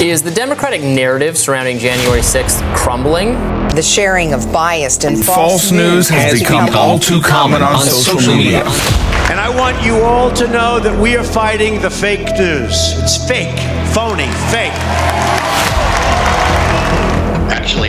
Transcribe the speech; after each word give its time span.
Is 0.00 0.22
the 0.22 0.30
Democratic 0.30 0.82
narrative 0.82 1.38
surrounding 1.38 1.78
January 1.78 2.20
6th 2.20 2.60
crumbling? 2.76 3.32
The 3.70 3.82
sharing 3.82 4.34
of 4.34 4.52
biased 4.52 5.04
and 5.04 5.16
false, 5.16 5.36
False 5.36 5.72
news 5.72 6.08
has 6.10 6.38
become 6.38 6.68
all 6.74 6.98
too 6.98 7.22
common 7.22 7.62
on 7.62 7.80
social 7.80 8.36
media. 8.36 8.60
And 9.30 9.40
I 9.40 9.48
want 9.48 9.82
you 9.82 9.96
all 10.02 10.30
to 10.34 10.46
know 10.48 10.78
that 10.80 11.00
we 11.00 11.16
are 11.16 11.24
fighting 11.24 11.80
the 11.80 11.90
fake 11.90 12.26
news. 12.38 12.92
It's 12.98 13.16
fake, 13.26 13.58
phony, 13.94 14.28
fake. 14.52 14.76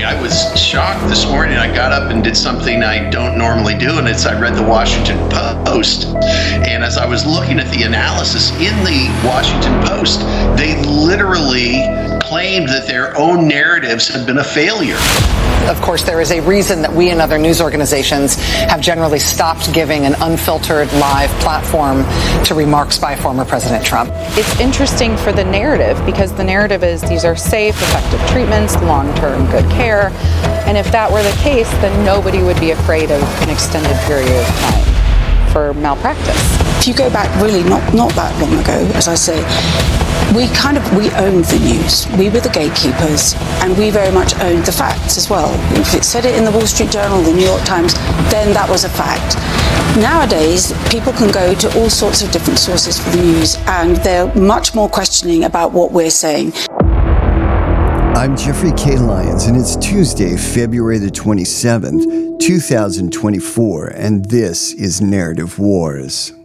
I 0.07 0.15
was 0.21 0.57
shocked 0.57 1.09
this 1.09 1.25
morning. 1.25 1.57
I 1.57 1.67
got 1.75 1.91
up 1.91 2.11
and 2.11 2.23
did 2.23 2.37
something 2.37 2.81
I 2.81 3.09
don't 3.09 3.37
normally 3.37 3.77
do, 3.77 3.97
and 3.99 4.07
it's 4.07 4.25
I 4.25 4.39
read 4.39 4.55
the 4.55 4.63
Washington 4.63 5.17
Post. 5.65 6.05
And 6.65 6.81
as 6.81 6.97
I 6.97 7.05
was 7.05 7.25
looking 7.25 7.59
at 7.59 7.69
the 7.73 7.83
analysis 7.83 8.51
in 8.51 8.73
the 8.85 9.11
Washington 9.27 9.73
Post, 9.83 10.21
they 10.57 10.81
literally 10.85 12.06
claimed 12.19 12.69
that 12.69 12.87
their 12.87 13.17
own 13.17 13.47
narratives 13.47 14.07
had 14.07 14.25
been 14.25 14.37
a 14.37 14.43
failure. 14.43 14.97
Of 15.67 15.81
course, 15.81 16.03
there 16.03 16.21
is 16.21 16.31
a 16.31 16.39
reason 16.41 16.81
that 16.83 16.93
we 16.93 17.09
and 17.09 17.19
other 17.19 17.37
news 17.37 17.59
organizations 17.59 18.35
have 18.35 18.79
generally 18.79 19.19
stopped 19.19 19.73
giving 19.73 20.05
an 20.05 20.15
unfiltered 20.21 20.91
live 20.93 21.29
platform 21.41 22.05
to 22.45 22.55
remarks 22.55 22.97
by 22.97 23.17
former 23.17 23.43
President 23.43 23.83
Trump. 23.83 24.09
It's 24.37 24.59
interesting 24.61 25.17
for 25.17 25.33
the 25.33 25.43
narrative 25.43 26.01
because 26.05 26.33
the 26.33 26.43
narrative 26.43 26.83
is 26.83 27.01
these 27.01 27.25
are 27.25 27.35
safe, 27.35 27.75
effective 27.81 28.21
treatments, 28.29 28.75
long 28.83 29.13
term 29.15 29.45
good 29.51 29.69
care. 29.71 30.09
And 30.67 30.77
if 30.77 30.89
that 30.93 31.11
were 31.11 31.23
the 31.23 31.37
case, 31.41 31.69
then 31.81 32.05
nobody 32.05 32.41
would 32.41 32.59
be 32.61 32.71
afraid 32.71 33.11
of 33.11 33.21
an 33.41 33.49
extended 33.49 33.97
period 34.05 34.31
of 34.31 34.45
time 34.45 35.51
for 35.51 35.73
malpractice. 35.73 36.66
If 36.77 36.87
you 36.87 36.93
go 36.93 37.09
back 37.09 37.29
really 37.41 37.63
not, 37.63 37.93
not 37.93 38.13
that 38.13 38.39
long 38.39 38.53
ago, 38.53 38.89
as 38.95 39.07
I 39.07 39.15
say, 39.15 39.43
we 40.35 40.47
kind 40.49 40.77
of 40.77 40.83
we 40.95 41.09
owned 41.11 41.45
the 41.45 41.59
news. 41.59 42.07
We 42.17 42.29
were 42.29 42.39
the 42.39 42.49
gatekeepers, 42.49 43.33
and 43.61 43.77
we 43.77 43.89
very 43.89 44.11
much 44.11 44.35
owned 44.39 44.65
the 44.65 44.71
facts 44.71 45.17
as 45.17 45.29
well. 45.29 45.49
If 45.79 45.93
it 45.95 46.03
said 46.03 46.25
it 46.25 46.35
in 46.35 46.45
the 46.45 46.51
Wall 46.51 46.67
Street 46.67 46.91
Journal, 46.91 47.21
the 47.21 47.33
New 47.33 47.45
York 47.45 47.63
Times, 47.63 47.93
then 48.31 48.53
that 48.53 48.69
was 48.69 48.83
a 48.83 48.89
fact. 48.89 49.35
Nowadays, 49.97 50.73
people 50.89 51.13
can 51.13 51.31
go 51.31 51.55
to 51.55 51.79
all 51.79 51.89
sorts 51.89 52.21
of 52.21 52.31
different 52.31 52.59
sources 52.59 52.99
for 52.99 53.09
the 53.09 53.23
news, 53.23 53.57
and 53.67 53.97
they're 53.97 54.33
much 54.35 54.75
more 54.75 54.87
questioning 54.89 55.45
about 55.45 55.71
what 55.71 55.91
we're 55.91 56.09
saying. 56.09 56.53
I'm 58.15 58.35
Jeffrey 58.35 58.71
K. 58.77 58.97
Lyons, 58.97 59.45
and 59.45 59.57
it's 59.57 59.75
Tuesday, 59.77 60.35
February 60.35 60.97
the 60.99 61.09
27th, 61.09 62.39
2024, 62.39 63.87
and 63.87 64.25
this 64.25 64.73
is 64.73 65.01
Narrative 65.01 65.57
Wars. 65.57 66.36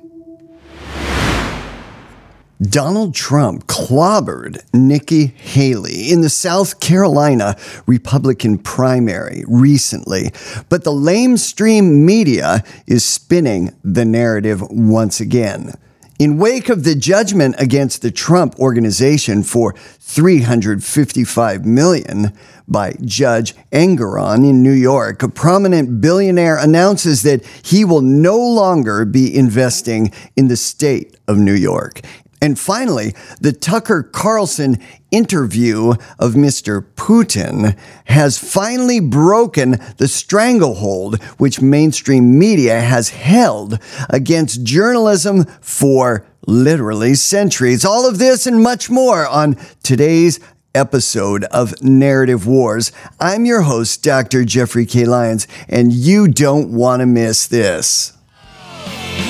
Donald 2.69 3.13
Trump 3.13 3.67
clobbered 3.67 4.63
Nikki 4.73 5.27
Haley 5.27 6.13
in 6.13 6.21
the 6.21 6.31
South 6.31 6.79
Carolina 6.79 7.57
Republican 7.87 8.59
primary 8.59 9.43
recently, 9.49 10.31
but 10.69 10.85
the 10.85 10.93
lamestream 10.93 12.05
media 12.05 12.63
is 12.87 13.05
spinning 13.05 13.71
the 13.83 14.05
narrative 14.05 14.63
once 14.71 15.19
again. 15.19 15.73
In 16.21 16.39
wake 16.39 16.69
of 16.69 16.85
the 16.85 16.95
judgment 16.95 17.57
against 17.59 18.01
the 18.01 18.13
Trump 18.13 18.57
organization 18.61 19.43
for 19.43 19.73
355 19.73 21.67
million 21.67 22.33
by 22.69 22.93
Judge 23.05 23.57
Engoron 23.73 24.49
in 24.49 24.63
New 24.63 24.71
York, 24.71 25.25
a 25.25 25.29
prominent 25.29 26.01
billionaire 26.01 26.59
announces 26.59 27.23
that 27.23 27.45
he 27.65 27.85
will 27.85 28.03
no 28.03 28.39
longer 28.39 29.05
be 29.05 29.35
investing 29.35 30.13
in 30.37 30.47
the 30.47 30.57
state 30.57 31.17
of 31.27 31.39
New 31.39 31.55
York. 31.55 32.03
And 32.43 32.59
finally, 32.59 33.15
the 33.41 33.53
Tucker 33.53 34.03
Carlson 34.03 34.79
interview 35.13 35.91
of 36.19 36.33
Mr. 36.33 36.83
Putin 36.97 37.79
has 38.07 38.37
finally 38.37 38.99
broken 38.99 39.79
the 39.99 40.09
stranglehold 40.09 41.23
which 41.39 41.63
mainstream 41.63 42.37
media 42.41 42.81
has 42.81 43.11
held 43.11 43.79
against 44.11 44.65
journalism 44.65 45.45
for 45.61 46.27
literally 46.49 47.15
centuries. 47.15 47.85
All 47.85 48.09
of 48.09 48.19
this 48.19 48.45
and 48.45 48.61
much 48.61 48.91
more 48.91 49.25
on 49.25 49.57
today's 49.85 50.41
episode 50.75 51.45
of 51.45 51.81
Narrative 51.81 52.45
Wars. 52.45 52.91
I'm 53.21 53.45
your 53.45 53.63
host, 53.63 54.03
Dr. 54.03 54.45
Jeffrey 54.45 54.87
K. 54.87 55.05
Lyons, 55.05 55.47
and 55.69 55.93
you 55.93 56.27
don't 56.27 56.73
want 56.73 57.01
to 57.01 57.07
miss 57.07 57.47
this. 57.47 58.15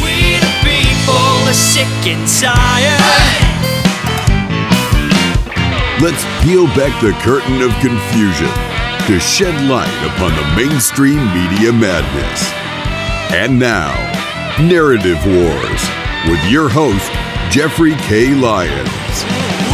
We 0.03 0.42
people 1.03 1.19
are 1.49 1.55
sick 1.55 1.87
and 2.07 2.29
tired. 2.29 3.01
Let's 6.01 6.25
peel 6.43 6.67
back 6.79 6.95
the 7.01 7.13
curtain 7.23 7.63
of 7.63 7.71
confusion 7.81 8.51
to 9.07 9.19
shed 9.19 9.55
light 9.69 9.93
upon 10.15 10.35
the 10.37 10.47
mainstream 10.57 11.19
media 11.35 11.73
madness. 11.73 12.53
And 13.33 13.59
now, 13.59 13.93
Narrative 14.61 15.19
Wars 15.27 15.83
with 16.29 16.43
your 16.51 16.69
host, 16.69 17.11
Jeffrey 17.51 17.95
K. 18.07 18.35
Lyons. 18.35 19.25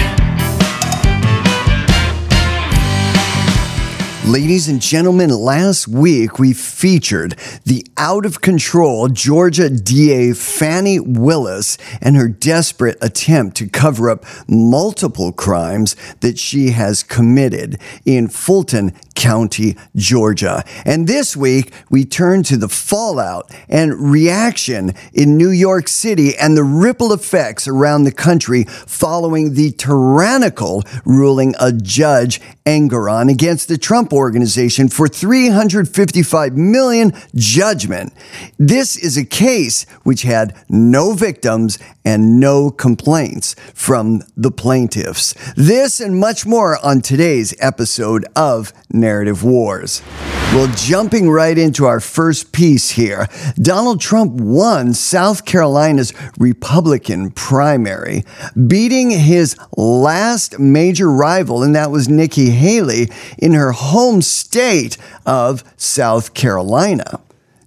Ladies 4.25 4.69
and 4.69 4.81
gentlemen, 4.81 5.31
last 5.31 5.85
week 5.85 6.39
we 6.39 6.53
featured 6.53 7.35
the 7.65 7.85
out 7.97 8.25
of 8.25 8.39
control 8.39 9.09
Georgia 9.09 9.69
DA 9.69 10.31
Fani 10.31 10.97
Willis 10.97 11.77
and 11.99 12.15
her 12.15 12.29
desperate 12.29 12.97
attempt 13.01 13.57
to 13.57 13.67
cover 13.67 14.09
up 14.09 14.23
multiple 14.47 15.33
crimes 15.33 15.97
that 16.21 16.39
she 16.39 16.71
has 16.71 17.03
committed 17.03 17.77
in 18.05 18.29
Fulton 18.29 18.93
County, 19.13 19.75
Georgia. 19.95 20.63
And 20.85 21.05
this 21.05 21.35
week 21.35 21.73
we 21.89 22.05
turn 22.05 22.43
to 22.43 22.55
the 22.55 22.69
fallout 22.69 23.51
and 23.67 23.93
reaction 24.11 24.93
in 25.13 25.37
New 25.37 25.51
York 25.51 25.89
City 25.89 26.35
and 26.37 26.55
the 26.55 26.63
ripple 26.63 27.11
effects 27.11 27.67
around 27.67 28.03
the 28.03 28.11
country 28.11 28.63
following 28.63 29.53
the 29.53 29.71
tyrannical 29.71 30.83
ruling 31.05 31.55
a 31.59 31.73
Judge 31.73 32.39
Engoron 32.65 33.29
against 33.29 33.67
the 33.67 33.77
Trump 33.77 34.12
organization 34.13 34.87
for 34.87 35.07
355 35.07 36.55
million 36.55 37.11
judgment. 37.35 38.13
This 38.57 38.95
is 38.95 39.17
a 39.17 39.25
case 39.25 39.85
which 40.03 40.21
had 40.21 40.55
no 40.69 41.13
victims 41.13 41.79
and 42.05 42.39
no 42.39 42.69
complaints 42.69 43.55
from 43.73 44.21
the 44.35 44.51
plaintiffs. 44.51 45.33
This 45.55 45.99
and 45.99 46.19
much 46.19 46.45
more 46.45 46.77
on 46.85 47.01
today's 47.01 47.55
episode 47.59 48.25
of 48.35 48.73
Narrative 48.91 49.43
Wars. 49.43 50.01
Well, 50.53 50.71
jumping 50.75 51.31
right 51.31 51.57
into 51.57 51.85
our 51.85 51.99
first 51.99 52.51
piece 52.51 52.91
here, 52.91 53.27
Donald 53.55 53.99
Trump 53.99 54.33
won 54.33 54.93
South 54.93 55.45
Carolina's 55.45 56.13
Republican 56.37 57.31
primary, 57.31 58.23
beating 58.67 59.09
his 59.09 59.57
last 59.75 60.59
major 60.59 61.09
rival, 61.09 61.63
and 61.63 61.75
that 61.75 61.89
was 61.89 62.07
Nikki 62.07 62.51
Haley 62.51 63.09
in 63.39 63.53
her 63.53 63.71
home 63.71 63.93
state 64.21 64.97
of 65.25 65.63
South 65.77 66.33
Carolina. 66.33 67.21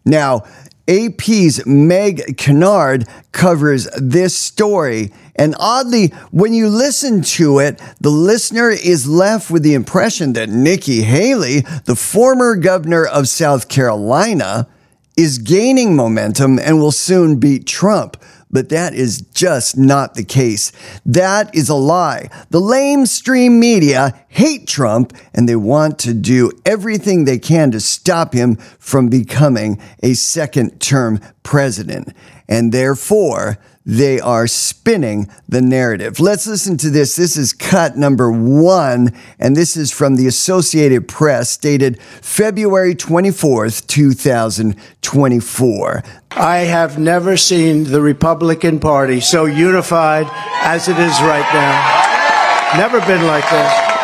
Now, 0.04 0.44
AP's 0.88 1.66
Meg 1.66 2.36
Kinnard 2.36 3.08
covers 3.32 3.88
this 3.97 4.36
story. 4.36 5.12
And 5.34 5.54
oddly, 5.58 6.08
when 6.30 6.54
you 6.54 6.69
listen 6.69 7.22
to 7.22 7.58
it, 7.58 7.80
the 8.00 8.10
listener 8.10 8.70
is 8.70 9.08
left 9.08 9.50
with 9.50 9.62
the 9.62 9.74
impression 9.74 10.32
that 10.34 10.48
Nikki 10.48 11.02
Haley, 11.02 11.60
the 11.84 11.97
former 11.97 12.54
governor 12.54 13.04
of 13.04 13.28
South 13.28 13.68
Carolina, 13.68 14.68
is 15.16 15.38
gaining 15.38 15.97
momentum 15.97 16.59
and 16.59 16.78
will 16.78 16.92
soon 16.92 17.36
beat 17.36 17.66
Trump. 17.66 18.16
But 18.51 18.69
that 18.69 18.95
is 18.95 19.21
just 19.21 19.77
not 19.77 20.15
the 20.15 20.25
case. 20.25 20.71
That 21.04 21.54
is 21.54 21.69
a 21.69 21.75
lie. 21.75 22.31
The 22.51 22.60
lamestream 22.60 23.59
media 23.59 24.25
hate 24.28 24.69
Trump 24.69 25.13
and 25.34 25.48
they 25.48 25.57
want 25.57 25.98
to 26.01 26.15
do 26.15 26.53
everything 26.65 27.25
they 27.25 27.39
can 27.39 27.71
to 27.72 27.81
stop 27.81 28.33
him 28.33 28.57
from 28.78 29.09
becoming 29.09 29.81
a 30.03 30.15
second 30.15 30.81
term 30.81 31.21
president. 31.43 32.15
And 32.48 32.72
therefore, 32.72 33.59
they 33.86 34.21
are 34.21 34.47
spinning 34.48 35.30
the 35.48 35.62
narrative. 35.62 36.18
Let's 36.18 36.44
listen 36.47 36.77
to 36.78 36.91
this. 36.91 37.15
This 37.15 37.36
is 37.36 37.53
cut 37.53 37.97
number 37.97 38.33
one, 38.33 39.12
and 39.38 39.54
this 39.56 39.77
is 39.77 39.92
from 39.92 40.16
the 40.16 40.27
Associated 40.27 41.06
Press, 41.06 41.56
dated 41.56 42.03
February 42.03 42.97
24th, 42.97 43.86
2024. 43.86 46.03
I 46.33 46.56
have 46.59 46.98
never 46.98 47.36
seen 47.36 47.84
the 47.84 48.03
Republican 48.03 48.80
Party 48.80 49.21
so 49.21 49.44
unified 49.44 50.27
as 50.60 50.88
it 50.88 50.98
is 50.98 51.21
right 51.22 51.48
now. 51.54 52.03
Never 52.77 52.98
been 53.06 53.24
like 53.27 53.48
this. 53.48 53.96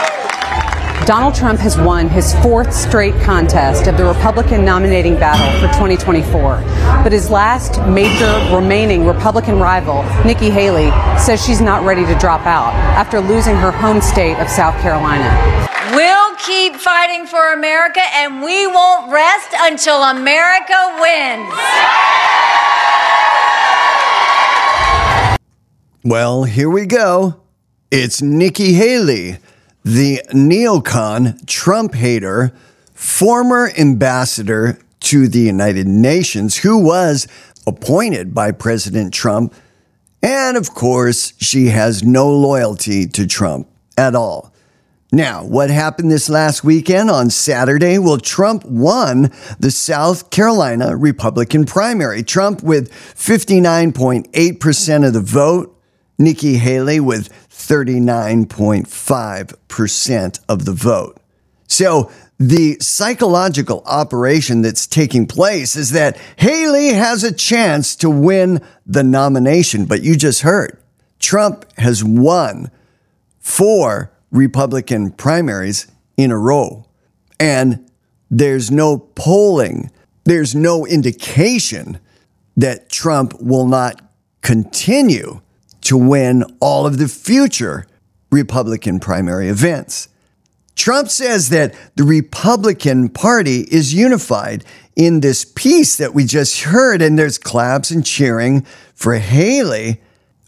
Donald 1.05 1.35
Trump 1.35 1.59
has 1.59 1.77
won 1.77 2.09
his 2.09 2.33
fourth 2.43 2.73
straight 2.73 3.15
contest 3.23 3.89
of 3.89 3.97
the 3.97 4.05
Republican 4.05 4.65
nominating 4.65 5.17
battle 5.17 5.51
for 5.61 5.67
2024. 5.75 6.63
But 7.03 7.11
his 7.11 7.29
last 7.29 7.81
major 7.89 8.31
remaining 8.55 9.05
Republican 9.05 9.59
rival, 9.59 10.05
Nikki 10.25 10.49
Haley, 10.49 10.91
says 11.19 11.45
she's 11.45 11.61
not 11.61 11.85
ready 11.85 12.07
to 12.07 12.17
drop 12.21 12.47
out 12.47 12.73
after 12.95 13.19
losing 13.19 13.57
her 13.57 13.73
home 13.73 14.01
state 14.01 14.39
of 14.39 14.49
South 14.49 14.81
Carolina. 14.81 15.27
We'll 15.93 16.37
keep 16.37 16.77
fighting 16.77 17.27
for 17.27 17.53
America 17.53 18.03
and 18.15 18.41
we 18.41 18.69
won't 18.69 19.11
rest 19.11 19.49
until 19.55 20.05
America 20.05 20.79
wins. 21.01 21.53
Well, 26.05 26.45
here 26.45 26.71
we 26.71 26.87
go. 26.87 27.41
It's 27.91 28.23
Nikki 28.23 28.73
Haley, 28.75 29.39
the 29.85 30.23
neocon 30.33 31.45
Trump 31.47 31.95
hater, 31.95 32.53
former 32.95 33.71
ambassador 33.79 34.79
to 35.01 35.29
the 35.29 35.41
United 35.41 35.87
Nations, 35.87 36.59
who 36.59 36.79
was 36.79 37.27
appointed 37.67 38.35
by 38.35 38.53
President 38.53 39.13
Trump. 39.13 39.55
And 40.23 40.57
of 40.57 40.75
course, 40.75 41.35
she 41.39 41.67
has 41.67 42.05
no 42.05 42.31
loyalty 42.31 43.07
to 43.09 43.27
Trump 43.27 43.69
at 43.99 44.15
all. 44.15 44.53
Now, 45.15 45.45
what 45.45 45.69
happened 45.69 46.11
this 46.11 46.31
last 46.31 46.65
weekend 46.65 47.11
on 47.11 47.29
Saturday? 47.29 47.99
Well, 47.99 48.17
Trump 48.17 48.65
won 48.65 49.31
the 49.61 49.71
South 49.71 50.31
Carolina 50.31 50.97
Republican 50.97 51.67
primary. 51.67 52.23
Trump 52.23 52.63
with 52.63 52.91
59.8% 52.91 55.07
of 55.07 55.13
the 55.13 55.21
vote, 55.21 55.79
Nikki 56.19 56.57
Haley 56.57 56.99
with 56.99 57.29
39.5% 57.53 60.41
of 60.49 60.65
the 60.65 60.73
vote. 60.73 61.19
So, 61.67 62.11
the 62.39 62.79
psychological 62.81 63.83
operation 63.87 64.63
that's 64.63 64.87
taking 64.89 65.27
place 65.27 65.77
is 65.77 65.91
that 65.93 66.19
Haley 66.37 66.89
has 66.89 67.23
a 67.23 67.33
chance 67.33 67.95
to 67.97 68.11
win 68.11 68.61
the 68.85 69.05
nomination. 69.05 69.85
But 69.85 70.03
you 70.03 70.17
just 70.17 70.41
heard 70.41 70.83
Trump 71.21 71.65
has 71.79 72.03
won 72.03 72.73
four 73.39 74.11
Republican 74.33 75.13
primaries 75.13 75.87
in 76.17 76.33
a 76.33 76.39
row. 76.39 76.85
And 77.39 77.89
there's 78.29 78.73
no 78.73 78.99
polling, 78.99 79.93
there's 80.25 80.55
no 80.55 80.85
indication 80.85 82.01
that 82.57 82.89
Trump 82.89 83.41
will 83.41 83.69
not 83.69 84.03
continue 84.41 85.42
to 85.83 85.97
win 85.97 86.45
all 86.61 86.87
of 86.87 86.99
the 86.99 87.09
future 87.09 87.87
Republican 88.31 89.01
primary 89.01 89.49
events. 89.49 90.09
Trump 90.75 91.09
says 91.09 91.51
that 91.51 91.75
the 91.97 92.05
Republican 92.05 93.09
Party 93.09 93.61
is 93.71 93.93
unified 93.93 94.65
in 94.97 95.21
this 95.21 95.45
piece 95.45 95.97
that 95.97 96.15
we 96.15 96.25
just 96.25 96.63
heard, 96.63 97.03
and 97.03 97.19
there's 97.19 97.39
claps 97.39 97.91
and 97.91 98.05
cheering 98.05 98.63
for 98.95 99.15
Haley, 99.15 100.01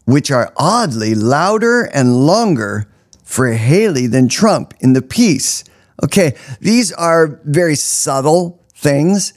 which 0.06 0.30
are 0.30 0.52
oddly 0.56 1.14
louder 1.14 1.82
and 1.82 2.26
longer 2.26 2.88
for 3.22 3.52
Haley 3.52 4.06
than 4.06 4.28
Trump 4.28 4.74
in 4.80 4.92
the 4.92 5.02
piece. 5.02 5.64
Okay, 6.02 6.34
these 6.60 6.92
are 6.92 7.40
very 7.44 7.74
subtle 7.74 8.62
things 8.74 9.32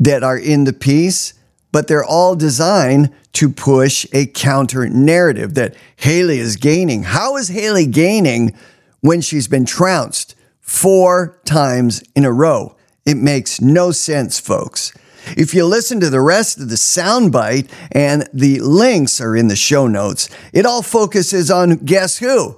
that 0.00 0.22
are 0.22 0.38
in 0.38 0.64
the 0.64 0.72
piece, 0.72 1.34
but 1.74 1.88
they're 1.88 2.04
all 2.04 2.36
designed 2.36 3.12
to 3.32 3.48
push 3.48 4.06
a 4.12 4.26
counter 4.26 4.88
narrative 4.88 5.54
that 5.54 5.74
Haley 5.96 6.38
is 6.38 6.54
gaining. 6.54 7.02
How 7.02 7.36
is 7.36 7.48
Haley 7.48 7.86
gaining 7.86 8.56
when 9.00 9.20
she's 9.20 9.48
been 9.48 9.64
trounced 9.64 10.36
four 10.60 11.36
times 11.44 12.00
in 12.14 12.24
a 12.24 12.30
row? 12.30 12.76
It 13.04 13.16
makes 13.16 13.60
no 13.60 13.90
sense, 13.90 14.38
folks. 14.38 14.96
If 15.36 15.52
you 15.52 15.66
listen 15.66 15.98
to 15.98 16.10
the 16.10 16.20
rest 16.20 16.60
of 16.60 16.68
the 16.68 16.76
soundbite, 16.76 17.68
and 17.90 18.28
the 18.32 18.60
links 18.60 19.20
are 19.20 19.34
in 19.34 19.48
the 19.48 19.56
show 19.56 19.88
notes, 19.88 20.28
it 20.52 20.66
all 20.66 20.80
focuses 20.80 21.50
on 21.50 21.78
guess 21.78 22.18
who? 22.18 22.56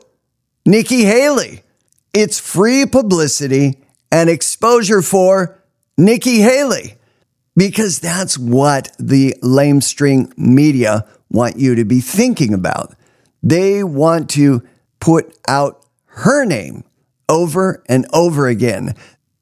Nikki 0.66 1.06
Haley. 1.06 1.62
It's 2.12 2.38
free 2.38 2.84
publicity 2.84 3.78
and 4.12 4.28
exposure 4.28 5.00
for 5.00 5.58
Nikki 5.96 6.40
Haley 6.40 6.95
because 7.56 7.98
that's 7.98 8.38
what 8.38 8.94
the 8.98 9.34
lamestream 9.42 10.36
media 10.36 11.06
want 11.30 11.56
you 11.56 11.74
to 11.74 11.84
be 11.84 12.00
thinking 12.00 12.52
about. 12.52 12.94
They 13.42 13.82
want 13.82 14.30
to 14.30 14.62
put 15.00 15.36
out 15.48 15.84
her 16.06 16.44
name 16.44 16.84
over 17.28 17.82
and 17.88 18.06
over 18.12 18.46
again. 18.46 18.94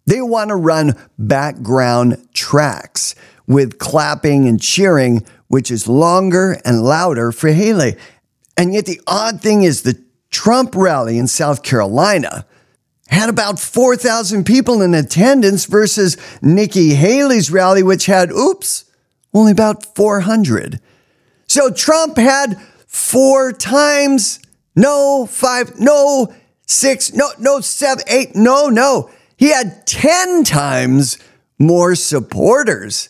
They 0.07 0.21
want 0.21 0.51
to 0.51 0.57
run 0.57 0.95
background 1.19 2.29
tracks 2.35 3.15
with 3.47 3.79
clapping 3.79 4.47
and 4.47 4.61
cheering, 4.61 5.27
which 5.49 5.71
is 5.71 5.89
longer 5.89 6.61
and 6.65 6.83
louder 6.83 7.33
for 7.33 7.51
Haley. 7.51 7.97
And 8.57 8.73
yet, 8.73 8.87
the 8.87 9.01
odd 9.07 9.41
thing 9.41 9.63
is 9.63 9.83
the 9.83 10.01
Trump 10.31 10.75
rally 10.75 11.19
in 11.19 11.27
South 11.27 11.63
Carolina 11.63 12.47
had 13.09 13.29
about 13.29 13.59
4,000 13.59 14.45
people 14.45 14.83
in 14.83 14.95
attendance 14.95 15.67
versus 15.67 16.17
Nikki 16.43 16.95
Haley's 16.95 17.51
rally, 17.51 17.83
which 17.83 18.07
had, 18.07 18.33
oops, 18.33 18.85
only 19.33 19.53
about 19.53 19.85
400. 19.95 20.81
So 21.47 21.71
Trump 21.71 22.17
had 22.17 22.61
four 22.87 23.53
times, 23.53 24.41
no, 24.75 25.27
five, 25.27 25.79
no, 25.79 26.33
six, 26.67 27.13
no, 27.13 27.29
no, 27.39 27.61
seven, 27.61 28.05
eight, 28.09 28.35
no, 28.35 28.69
no. 28.69 29.11
He 29.37 29.51
had 29.51 29.87
10 29.87 30.45
times 30.45 31.19
more 31.59 31.95
supporters 31.95 33.09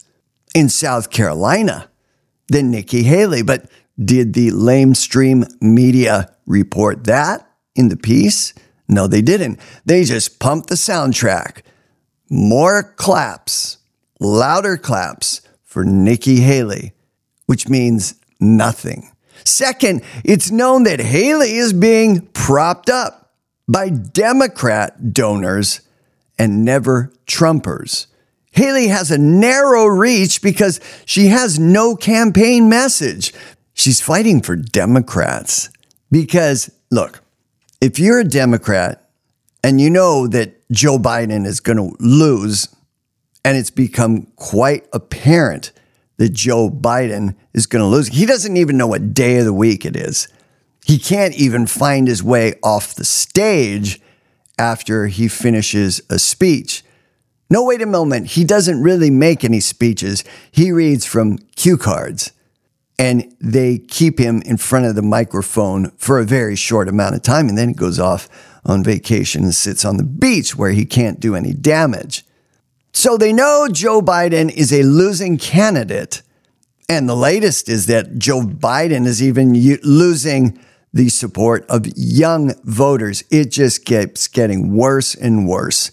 in 0.55 0.69
South 0.69 1.11
Carolina 1.11 1.89
than 2.49 2.71
Nikki 2.71 3.03
Haley. 3.03 3.43
But 3.43 3.71
did 4.03 4.33
the 4.35 4.51
lamestream 4.51 5.47
media 5.63 6.35
report 6.47 7.05
that 7.05 7.49
in 7.75 7.89
the 7.89 7.97
piece? 7.97 8.55
No, 8.89 9.07
they 9.07 9.23
didn't. 9.23 9.59
They 9.85 10.05
just 10.05 10.39
pumped 10.39 10.69
the 10.69 10.75
soundtrack. 10.75 11.63
More 12.31 12.83
claps, 12.83 13.79
louder 14.21 14.77
claps 14.77 15.41
for 15.65 15.85
Nikki 15.85 16.41
Haley, 16.41 16.93
which 17.47 17.69
means 17.69 18.15
nothing. 18.41 19.11
Second, 19.45 20.03
it's 20.25 20.51
known 20.51 20.85
that 20.85 21.01
Haley 21.01 21.55
is 21.55 21.73
being 21.73 22.23
propped 22.29 22.89
up 22.89 23.33
by 23.69 23.89
Democrat 23.89 25.13
donors 25.13 25.81
and 26.39 26.65
never 26.65 27.13
Trumpers. 27.27 28.07
Haley 28.53 28.89
has 28.89 29.11
a 29.11 29.19
narrow 29.19 29.87
reach 29.87 30.41
because 30.41 30.81
she 31.05 31.27
has 31.27 31.59
no 31.59 31.97
campaign 31.97 32.69
message. 32.69 33.35
She's 33.73 34.01
fighting 34.01 34.41
for 34.43 34.55
Democrats 34.55 35.71
because, 36.11 36.71
look, 36.91 37.24
if 37.85 37.99
you're 37.99 38.21
a 38.21 38.25
Democrat 38.25 39.11
and 39.63 39.79
you 39.79 39.91
know 39.91 40.27
that 40.27 40.55
Joe 40.73 40.99
Biden 40.99 41.45
is 41.45 41.61
going 41.61 41.77
to 41.77 41.95
lose, 42.01 42.75
and 43.45 43.59
it's 43.59 43.71
become 43.71 44.23
quite 44.37 44.87
apparent 44.95 45.71
that 46.17 46.33
Joe 46.33 46.71
Biden 46.71 47.37
is 47.53 47.67
going 47.67 47.83
to 47.83 47.87
lose, 47.87 48.09
he 48.09 48.25
doesn't 48.25 48.57
even 48.57 48.79
know 48.79 48.87
what 48.87 49.13
day 49.13 49.37
of 49.37 49.45
the 49.45 49.53
week 49.53 49.85
it 49.85 49.97
is. 49.97 50.29
He 50.87 50.99
can't 50.99 51.35
even 51.35 51.67
find 51.67 52.09
his 52.09 52.23
way 52.23 52.55
off 52.63 52.95
the 52.95 53.05
stage 53.05 54.01
after 54.59 55.09
he 55.09 55.29
finishes 55.29 56.01
a 56.09 56.19
speech. 56.19 56.85
No, 57.51 57.65
wait 57.65 57.83
a 57.83 57.87
moment. 57.87 58.29
He 58.29 58.45
doesn't 58.45 58.83
really 58.83 59.11
make 59.11 59.45
any 59.45 59.61
speeches. 59.61 60.25
He 60.51 60.73
reads 60.73 61.05
from 61.05 61.37
cue 61.55 61.77
cards 61.77 62.33
and 62.99 63.35
they 63.41 63.79
keep 63.79 64.19
him 64.19 64.43
in 64.43 64.57
front 64.57 64.87
of 64.87 64.95
the 64.95 65.03
microphone 65.03 65.91
for 65.97 66.19
a 66.19 66.25
very 66.25 66.57
short 66.57 66.89
amount 66.89 67.15
of 67.15 67.23
time. 67.23 67.49
And 67.49 67.59
then 67.59 67.69
he 67.69 67.75
goes 67.75 67.99
off 67.99 68.29
on 68.65 68.85
vacation 68.85 69.43
and 69.43 69.55
sits 69.55 69.85
on 69.85 69.97
the 69.97 70.05
beach 70.05 70.57
where 70.57 70.71
he 70.71 70.85
can't 70.85 71.21
do 71.21 71.35
any 71.35 71.53
damage. 71.53 72.25
So 72.93 73.17
they 73.17 73.33
know 73.33 73.69
Joe 73.71 74.01
Biden 74.01 74.51
is 74.51 74.73
a 74.73 74.85
losing 74.85 75.37
candidate. 75.37 76.23
And 76.89 77.09
the 77.09 77.17
latest 77.17 77.69
is 77.69 77.87
that 77.87 78.19
Joe 78.19 78.43
Biden 78.43 79.07
is 79.07 79.23
even 79.23 79.55
losing 79.83 80.59
the 80.93 81.09
support 81.09 81.67
of 81.69 81.87
young 81.97 82.55
voters. 82.63 83.25
It 83.31 83.51
just 83.51 83.85
keeps 83.85 84.29
getting 84.29 84.77
worse 84.77 85.15
and 85.15 85.49
worse. 85.49 85.91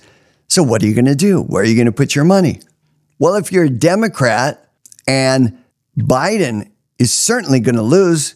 So, 0.48 0.62
what 0.62 0.84
are 0.84 0.86
you 0.86 0.94
going 0.94 1.06
to 1.06 1.16
do? 1.16 1.42
Where 1.42 1.64
are 1.64 1.66
you 1.66 1.76
going 1.76 1.86
to 1.86 1.92
put 1.92 2.14
your 2.14 2.26
money? 2.26 2.60
Well, 3.18 3.36
if 3.36 3.52
you're 3.52 3.64
a 3.64 3.70
Democrat 3.70 4.70
and 5.08 5.64
Biden 5.98 6.71
is 7.02 7.12
certainly 7.12 7.60
going 7.60 7.76
to 7.76 7.82
lose. 7.82 8.36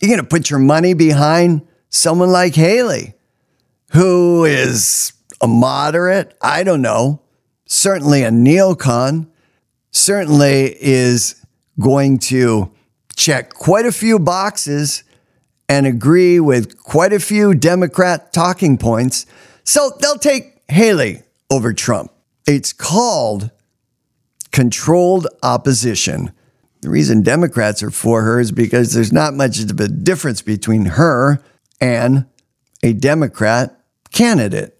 You're 0.00 0.08
going 0.08 0.20
to 0.20 0.26
put 0.26 0.50
your 0.50 0.58
money 0.58 0.92
behind 0.92 1.62
someone 1.88 2.32
like 2.32 2.56
Haley, 2.56 3.14
who 3.92 4.44
is 4.44 5.12
a 5.40 5.46
moderate, 5.46 6.36
I 6.42 6.64
don't 6.64 6.82
know, 6.82 7.22
certainly 7.64 8.24
a 8.24 8.30
neocon, 8.30 9.28
certainly 9.92 10.76
is 10.80 11.46
going 11.78 12.18
to 12.18 12.72
check 13.14 13.54
quite 13.54 13.86
a 13.86 13.92
few 13.92 14.18
boxes 14.18 15.04
and 15.68 15.86
agree 15.86 16.40
with 16.40 16.82
quite 16.82 17.12
a 17.12 17.20
few 17.20 17.54
Democrat 17.54 18.32
talking 18.32 18.78
points. 18.78 19.26
So 19.62 19.92
they'll 20.00 20.18
take 20.18 20.60
Haley 20.68 21.22
over 21.50 21.72
Trump. 21.72 22.10
It's 22.48 22.72
called 22.72 23.52
controlled 24.50 25.28
opposition. 25.40 26.32
The 26.82 26.90
reason 26.90 27.22
Democrats 27.22 27.82
are 27.82 27.90
for 27.90 28.20
her 28.22 28.38
is 28.40 28.52
because 28.52 28.92
there's 28.92 29.12
not 29.12 29.34
much 29.34 29.60
of 29.60 29.80
a 29.80 29.88
difference 29.88 30.42
between 30.42 30.84
her 30.86 31.42
and 31.80 32.26
a 32.82 32.92
Democrat 32.92 33.80
candidate. 34.10 34.76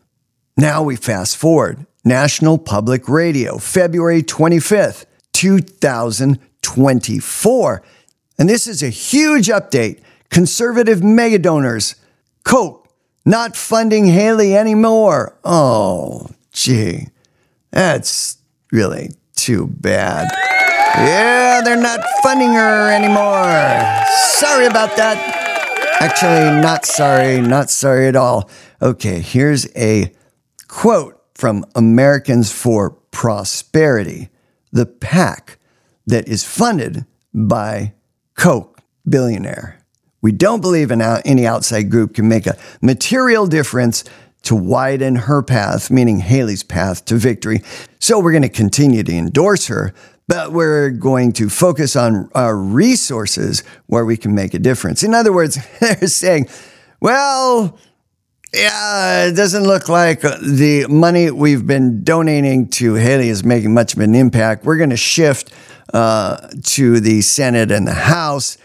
Now 0.56 0.82
we 0.82 0.96
fast 0.96 1.36
forward. 1.36 1.86
National 2.04 2.58
Public 2.58 3.08
Radio, 3.08 3.58
February 3.58 4.24
25th, 4.24 5.04
2024. 5.32 7.82
And 8.38 8.48
this 8.48 8.66
is 8.66 8.82
a 8.82 8.88
huge 8.88 9.46
update. 9.46 10.00
Conservative 10.28 10.98
megadonors, 11.00 11.94
Koch, 12.44 12.88
not 13.24 13.56
funding 13.56 14.06
Haley 14.06 14.56
anymore. 14.56 15.38
Oh, 15.44 16.26
gee, 16.52 17.06
that's 17.70 18.38
really 18.72 19.10
too 19.36 19.68
bad. 19.68 20.28
Yeah, 20.94 21.62
they're 21.64 21.76
not 21.80 22.00
funding 22.22 22.52
her 22.52 22.92
anymore. 22.92 24.06
Sorry 24.34 24.66
about 24.66 24.96
that. 24.96 25.16
Actually, 26.00 26.60
not 26.60 26.84
sorry, 26.84 27.40
not 27.40 27.70
sorry 27.70 28.08
at 28.08 28.16
all. 28.16 28.50
Okay, 28.80 29.20
here's 29.20 29.66
a 29.76 30.12
quote 30.68 31.22
from 31.34 31.64
Americans 31.74 32.52
for 32.52 32.90
Prosperity, 33.10 34.28
the 34.72 34.86
PAC 34.86 35.58
that 36.06 36.28
is 36.28 36.44
funded 36.44 37.06
by 37.32 37.94
Koch, 38.34 38.80
billionaire. 39.08 39.78
We 40.20 40.32
don't 40.32 40.60
believe 40.60 40.90
in 40.90 41.00
any 41.00 41.46
outside 41.46 41.90
group 41.90 42.14
can 42.14 42.28
make 42.28 42.46
a 42.46 42.58
material 42.80 43.46
difference 43.46 44.04
to 44.42 44.56
widen 44.56 45.14
her 45.16 45.42
path, 45.42 45.90
meaning 45.90 46.18
Haley's 46.18 46.64
path 46.64 47.04
to 47.06 47.16
victory. 47.16 47.62
So 48.00 48.18
we're 48.18 48.32
going 48.32 48.42
to 48.42 48.48
continue 48.48 49.04
to 49.04 49.12
endorse 49.12 49.68
her, 49.68 49.94
but 50.28 50.52
we're 50.52 50.90
going 50.90 51.32
to 51.32 51.48
focus 51.48 51.96
on 51.96 52.30
our 52.34 52.56
resources 52.56 53.62
where 53.86 54.04
we 54.04 54.16
can 54.16 54.34
make 54.34 54.54
a 54.54 54.58
difference. 54.58 55.02
In 55.02 55.14
other 55.14 55.32
words, 55.32 55.58
they're 55.80 56.06
saying, 56.06 56.48
well, 57.00 57.78
yeah, 58.54 59.26
it 59.26 59.32
doesn't 59.32 59.64
look 59.64 59.88
like 59.88 60.20
the 60.20 60.86
money 60.88 61.30
we've 61.30 61.66
been 61.66 62.04
donating 62.04 62.68
to 62.70 62.94
Haley 62.94 63.28
is 63.28 63.44
making 63.44 63.72
much 63.72 63.94
of 63.94 64.00
an 64.00 64.14
impact. 64.14 64.64
We're 64.64 64.76
going 64.76 64.90
to 64.90 64.96
shift 64.96 65.52
uh, 65.94 66.48
to 66.64 67.00
the 67.00 67.22
Senate 67.22 67.70
and 67.70 67.86
the 67.86 67.94
House, 67.94 68.58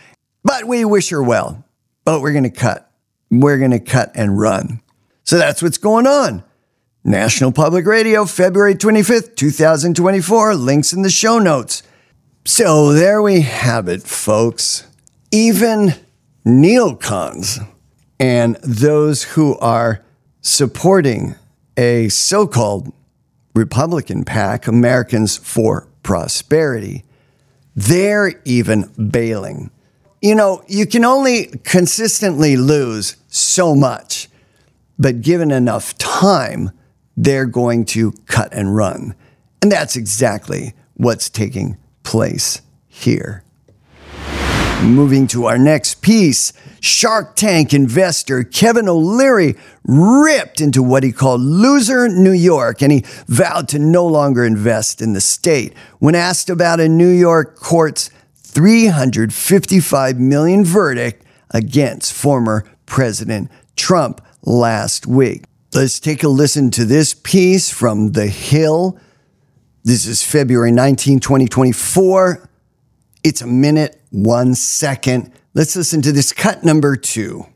but 0.43 0.65
we 0.65 0.83
wish 0.83 1.09
her 1.09 1.23
well. 1.23 1.63
But 2.03 2.21
we're 2.21 2.33
going 2.33 2.43
to 2.43 2.49
cut. 2.49 2.91
We're 3.31 3.57
going 3.57 3.71
to 3.71 3.79
cut 3.79 4.11
and 4.15 4.37
run. 4.37 4.81
So 5.23 5.37
that's 5.37 5.61
what's 5.61 5.77
going 5.77 6.07
on. 6.07 6.43
National 7.07 7.53
Public 7.53 7.85
Radio, 7.85 8.25
February 8.25 8.75
25th, 8.75 9.37
2024. 9.37 10.55
Links 10.55 10.91
in 10.91 11.03
the 11.03 11.09
show 11.09 11.39
notes. 11.39 11.81
So 12.43 12.91
there 12.91 13.21
we 13.21 13.39
have 13.41 13.87
it, 13.87 14.03
folks. 14.03 14.85
Even 15.31 15.93
neocons 16.45 17.65
and 18.19 18.57
those 18.57 19.23
who 19.23 19.57
are 19.59 20.03
supporting 20.41 21.35
a 21.77 22.09
so 22.09 22.45
called 22.45 22.91
Republican 23.55 24.25
PAC, 24.25 24.67
Americans 24.67 25.37
for 25.37 25.87
Prosperity, 26.03 27.05
they're 27.73 28.33
even 28.43 28.91
bailing. 29.11 29.71
You 30.21 30.35
know, 30.35 30.61
you 30.67 30.85
can 30.85 31.05
only 31.05 31.45
consistently 31.63 32.57
lose 32.57 33.15
so 33.29 33.75
much, 33.75 34.27
but 34.99 35.21
given 35.21 35.51
enough 35.51 35.97
time, 35.97 36.71
they're 37.17 37.45
going 37.45 37.83
to 37.85 38.13
cut 38.27 38.53
and 38.53 38.75
run. 38.75 39.15
And 39.61 39.71
that's 39.71 39.95
exactly 39.95 40.73
what's 40.93 41.29
taking 41.29 41.77
place 42.03 42.61
here. 42.87 43.43
Moving 44.83 45.25
to 45.27 45.45
our 45.45 45.57
next 45.57 46.01
piece 46.03 46.53
Shark 46.79 47.35
Tank 47.35 47.73
investor 47.73 48.43
Kevin 48.43 48.87
O'Leary 48.87 49.55
ripped 49.83 50.61
into 50.61 50.83
what 50.83 51.01
he 51.03 51.11
called 51.11 51.41
loser 51.41 52.07
New 52.07 52.31
York 52.31 52.83
and 52.83 52.91
he 52.91 53.03
vowed 53.27 53.67
to 53.69 53.79
no 53.79 54.05
longer 54.05 54.45
invest 54.45 55.01
in 55.01 55.13
the 55.13 55.21
state. 55.21 55.73
When 55.97 56.13
asked 56.13 56.49
about 56.49 56.79
a 56.79 56.87
New 56.87 57.09
York 57.09 57.55
court's 57.55 58.11
355 58.35 60.19
million 60.19 60.63
verdict 60.63 61.25
against 61.51 62.13
former 62.13 62.63
President 62.85 63.49
Trump 63.75 64.21
last 64.43 65.07
week. 65.07 65.46
Let's 65.73 65.99
take 65.99 66.23
a 66.23 66.29
listen 66.29 66.71
to 66.71 66.85
this 66.85 67.13
piece 67.13 67.69
from 67.69 68.13
The 68.13 68.27
Hill. 68.27 68.97
This 69.83 70.05
is 70.05 70.23
February 70.23 70.71
19, 70.71 71.19
2024. 71.19 72.49
It's 73.21 73.41
a 73.41 73.47
minute, 73.47 74.01
one 74.09 74.55
second. 74.55 75.33
Let's 75.53 75.75
listen 75.75 76.01
to 76.03 76.13
this 76.13 76.31
cut 76.31 76.63
number 76.63 76.95
two. 76.95 77.47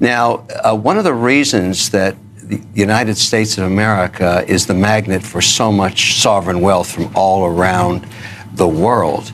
Now, 0.00 0.46
uh, 0.62 0.76
one 0.76 0.98
of 0.98 1.04
the 1.04 1.14
reasons 1.14 1.88
that 1.90 2.14
the 2.36 2.62
United 2.74 3.16
States 3.16 3.56
of 3.56 3.64
America 3.64 4.44
is 4.46 4.66
the 4.66 4.74
magnet 4.74 5.22
for 5.22 5.40
so 5.40 5.72
much 5.72 6.20
sovereign 6.20 6.60
wealth 6.60 6.92
from 6.92 7.10
all 7.16 7.46
around 7.46 8.06
the 8.52 8.68
world 8.68 9.32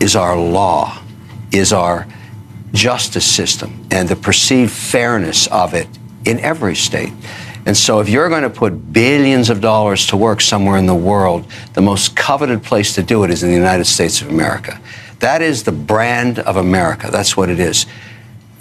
is 0.00 0.16
our 0.16 0.36
law, 0.36 1.00
is 1.52 1.72
our 1.72 2.08
justice 2.72 3.24
system, 3.24 3.86
and 3.92 4.08
the 4.08 4.16
perceived 4.16 4.72
fairness 4.72 5.46
of 5.46 5.74
it 5.74 5.86
in 6.26 6.40
every 6.40 6.74
state. 6.74 7.12
And 7.64 7.76
so, 7.76 7.98
if 7.98 8.08
you're 8.08 8.28
going 8.28 8.42
to 8.42 8.50
put 8.50 8.92
billions 8.92 9.50
of 9.50 9.60
dollars 9.60 10.06
to 10.08 10.16
work 10.16 10.40
somewhere 10.40 10.76
in 10.76 10.86
the 10.86 10.94
world, 10.94 11.50
the 11.74 11.82
most 11.82 12.14
coveted 12.14 12.62
place 12.62 12.94
to 12.94 13.02
do 13.02 13.24
it 13.24 13.30
is 13.30 13.42
in 13.42 13.48
the 13.48 13.56
United 13.56 13.86
States 13.86 14.20
of 14.20 14.28
America. 14.28 14.80
That 15.18 15.42
is 15.42 15.64
the 15.64 15.72
brand 15.72 16.38
of 16.38 16.56
America. 16.56 17.10
That's 17.10 17.36
what 17.36 17.48
it 17.48 17.58
is. 17.58 17.86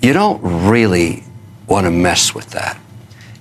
You 0.01 0.13
don't 0.13 0.41
really 0.69 1.23
want 1.67 1.85
to 1.85 1.91
mess 1.91 2.33
with 2.33 2.51
that. 2.51 2.79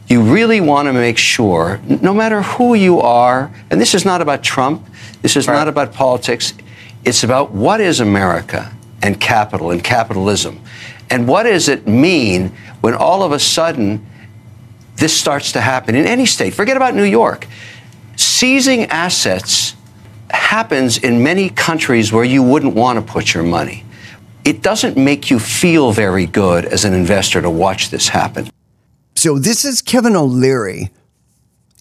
You 0.06 0.20
really 0.20 0.60
want 0.60 0.86
to 0.86 0.92
make 0.92 1.16
sure, 1.16 1.80
no 1.86 2.12
matter 2.12 2.42
who 2.42 2.74
you 2.74 3.00
are, 3.00 3.50
and 3.70 3.80
this 3.80 3.94
is 3.94 4.04
not 4.04 4.20
about 4.20 4.42
Trump, 4.42 4.86
this 5.22 5.34
is 5.34 5.48
right. 5.48 5.54
not 5.54 5.68
about 5.68 5.94
politics, 5.94 6.52
it's 7.04 7.24
about 7.24 7.52
what 7.52 7.80
is 7.80 8.00
America 8.00 8.70
and 9.02 9.18
capital 9.18 9.70
and 9.70 9.82
capitalism. 9.82 10.60
And 11.08 11.26
what 11.26 11.44
does 11.44 11.68
it 11.68 11.86
mean 11.86 12.48
when 12.80 12.94
all 12.94 13.22
of 13.22 13.32
a 13.32 13.38
sudden 13.38 14.04
this 14.96 15.18
starts 15.18 15.52
to 15.52 15.60
happen 15.60 15.94
in 15.94 16.06
any 16.06 16.26
state. 16.26 16.54
Forget 16.54 16.76
about 16.76 16.94
New 16.94 17.04
York. 17.04 17.46
Seizing 18.16 18.84
assets 18.86 19.74
happens 20.30 20.98
in 20.98 21.22
many 21.22 21.48
countries 21.48 22.12
where 22.12 22.24
you 22.24 22.42
wouldn't 22.42 22.74
want 22.74 22.98
to 22.98 23.12
put 23.12 23.34
your 23.34 23.42
money. 23.42 23.84
It 24.44 24.62
doesn't 24.62 24.96
make 24.96 25.30
you 25.30 25.38
feel 25.38 25.92
very 25.92 26.26
good 26.26 26.64
as 26.64 26.84
an 26.84 26.92
investor 26.92 27.40
to 27.40 27.50
watch 27.50 27.90
this 27.90 28.08
happen. 28.08 28.48
So, 29.16 29.38
this 29.38 29.64
is 29.64 29.80
Kevin 29.80 30.16
O'Leary, 30.16 30.90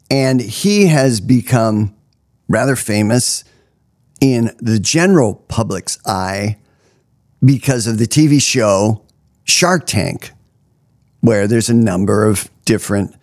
and 0.09 0.39
he 0.39 0.85
has 0.87 1.19
become 1.19 1.93
rather 2.47 2.75
famous 2.75 3.43
in 4.21 4.55
the 4.59 4.79
general 4.79 5.35
public's 5.35 5.99
eye 6.05 6.57
because 7.43 7.87
of 7.87 7.97
the 7.97 8.05
TV 8.05 8.41
show 8.41 9.03
Shark 9.43 9.85
Tank, 9.85 10.31
where 11.19 11.47
there's 11.47 11.69
a 11.69 11.73
number 11.73 12.25
of 12.25 12.49
different 12.65 13.15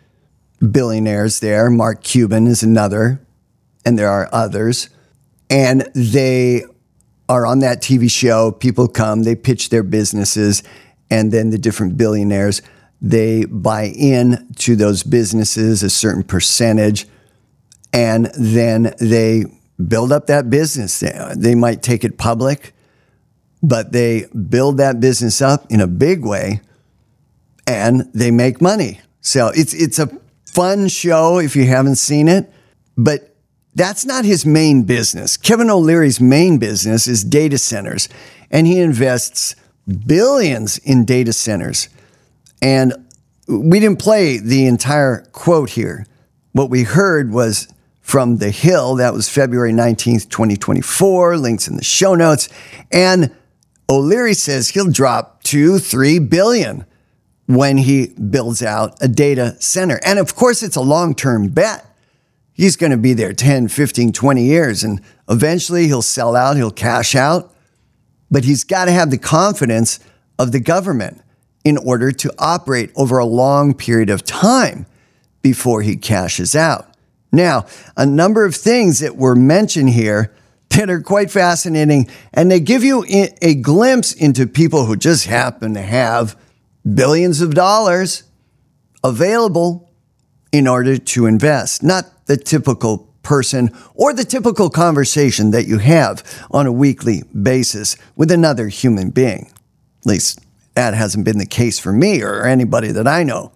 billionaires 0.70 1.40
there. 1.40 1.70
Mark 1.70 2.02
Cuban 2.02 2.46
is 2.46 2.62
another, 2.62 3.20
and 3.84 3.98
there 3.98 4.10
are 4.10 4.28
others. 4.32 4.90
And 5.48 5.88
they 5.94 6.64
are 7.28 7.46
on 7.46 7.60
that 7.60 7.82
TV 7.82 8.10
show. 8.10 8.52
People 8.52 8.88
come, 8.88 9.22
they 9.22 9.34
pitch 9.34 9.70
their 9.70 9.82
businesses, 9.82 10.62
and 11.10 11.32
then 11.32 11.50
the 11.50 11.58
different 11.58 11.96
billionaires 11.96 12.62
they 13.00 13.44
buy 13.46 13.84
in 13.86 14.46
to 14.56 14.76
those 14.76 15.02
businesses 15.02 15.82
a 15.82 15.90
certain 15.90 16.22
percentage, 16.22 17.06
and 17.92 18.26
then 18.38 18.94
they 19.00 19.44
build 19.88 20.12
up 20.12 20.26
that 20.26 20.50
business. 20.50 21.00
They 21.00 21.54
might 21.54 21.82
take 21.82 22.04
it 22.04 22.18
public, 22.18 22.74
but 23.62 23.92
they 23.92 24.26
build 24.26 24.76
that 24.76 25.00
business 25.00 25.40
up 25.40 25.64
in 25.70 25.80
a 25.80 25.86
big 25.86 26.24
way, 26.24 26.60
and 27.66 28.10
they 28.12 28.30
make 28.30 28.60
money. 28.60 29.00
So 29.20 29.48
it's 29.48 29.74
it's 29.74 29.98
a 29.98 30.08
fun 30.44 30.88
show 30.88 31.38
if 31.38 31.54
you 31.56 31.66
haven't 31.66 31.96
seen 31.96 32.28
it, 32.28 32.52
but 32.96 33.34
that's 33.74 34.04
not 34.04 34.24
his 34.24 34.44
main 34.44 34.82
business. 34.82 35.36
Kevin 35.36 35.70
O'Leary's 35.70 36.20
main 36.20 36.58
business 36.58 37.06
is 37.06 37.22
data 37.22 37.58
centers, 37.58 38.08
and 38.50 38.66
he 38.66 38.80
invests 38.80 39.54
billions 40.06 40.78
in 40.78 41.04
data 41.04 41.32
centers. 41.32 41.88
And 42.62 42.92
we 43.48 43.80
didn't 43.80 44.00
play 44.00 44.38
the 44.38 44.66
entire 44.66 45.22
quote 45.32 45.70
here. 45.70 46.06
What 46.52 46.70
we 46.70 46.82
heard 46.82 47.32
was 47.32 47.68
from 48.00 48.38
The 48.38 48.50
Hill. 48.50 48.96
That 48.96 49.14
was 49.14 49.28
February 49.28 49.72
19th, 49.72 50.28
2024. 50.28 51.36
Links 51.36 51.68
in 51.68 51.76
the 51.76 51.84
show 51.84 52.14
notes. 52.14 52.48
And 52.90 53.34
O'Leary 53.88 54.34
says 54.34 54.70
he'll 54.70 54.90
drop 54.90 55.42
two, 55.42 55.78
three 55.78 56.18
billion 56.18 56.84
when 57.56 57.78
he 57.78 58.06
builds 58.06 58.62
out 58.62 58.96
a 59.00 59.08
data 59.08 59.56
center. 59.60 59.98
And 60.04 60.20
of 60.20 60.36
course, 60.36 60.62
it's 60.62 60.76
a 60.76 60.80
long 60.80 61.16
term 61.16 61.48
bet. 61.48 61.84
He's 62.52 62.76
going 62.76 62.92
to 62.92 62.96
be 62.96 63.12
there 63.12 63.32
10, 63.32 63.68
15, 63.68 64.12
20 64.12 64.44
years, 64.44 64.84
and 64.84 65.00
eventually 65.28 65.86
he'll 65.86 66.02
sell 66.02 66.36
out, 66.36 66.56
he'll 66.56 66.70
cash 66.70 67.16
out. 67.16 67.52
But 68.30 68.44
he's 68.44 68.62
got 68.62 68.84
to 68.84 68.92
have 68.92 69.10
the 69.10 69.18
confidence 69.18 69.98
of 70.38 70.52
the 70.52 70.60
government 70.60 71.22
in 71.64 71.76
order 71.76 72.12
to 72.12 72.32
operate 72.38 72.92
over 72.94 73.18
a 73.18 73.24
long 73.24 73.74
period 73.74 74.10
of 74.10 74.24
time 74.24 74.86
before 75.42 75.82
he 75.82 75.96
cashes 75.96 76.54
out. 76.54 76.94
Now, 77.32 77.66
a 77.96 78.06
number 78.06 78.44
of 78.44 78.54
things 78.54 79.00
that 79.00 79.16
were 79.16 79.34
mentioned 79.34 79.90
here 79.90 80.32
that 80.70 80.88
are 80.88 81.00
quite 81.00 81.32
fascinating, 81.32 82.08
and 82.32 82.48
they 82.48 82.60
give 82.60 82.84
you 82.84 83.04
a 83.42 83.54
glimpse 83.56 84.12
into 84.12 84.46
people 84.46 84.86
who 84.86 84.94
just 84.94 85.26
happen 85.26 85.74
to 85.74 85.82
have 85.82 86.36
billions 86.94 87.40
of 87.40 87.54
dollars 87.54 88.24
available 89.02 89.90
in 90.52 90.66
order 90.66 90.98
to 90.98 91.26
invest, 91.26 91.82
not 91.82 92.26
the 92.26 92.36
typical 92.36 93.08
person 93.22 93.70
or 93.94 94.12
the 94.12 94.24
typical 94.24 94.70
conversation 94.70 95.50
that 95.50 95.66
you 95.66 95.78
have 95.78 96.24
on 96.50 96.66
a 96.66 96.72
weekly 96.72 97.22
basis 97.42 97.96
with 98.16 98.30
another 98.30 98.68
human 98.68 99.10
being. 99.10 99.50
At 100.00 100.06
least 100.06 100.40
that 100.74 100.94
hasn't 100.94 101.24
been 101.24 101.38
the 101.38 101.46
case 101.46 101.78
for 101.78 101.92
me 101.92 102.22
or 102.22 102.44
anybody 102.44 102.92
that 102.92 103.06
I 103.06 103.22
know. 103.22 103.52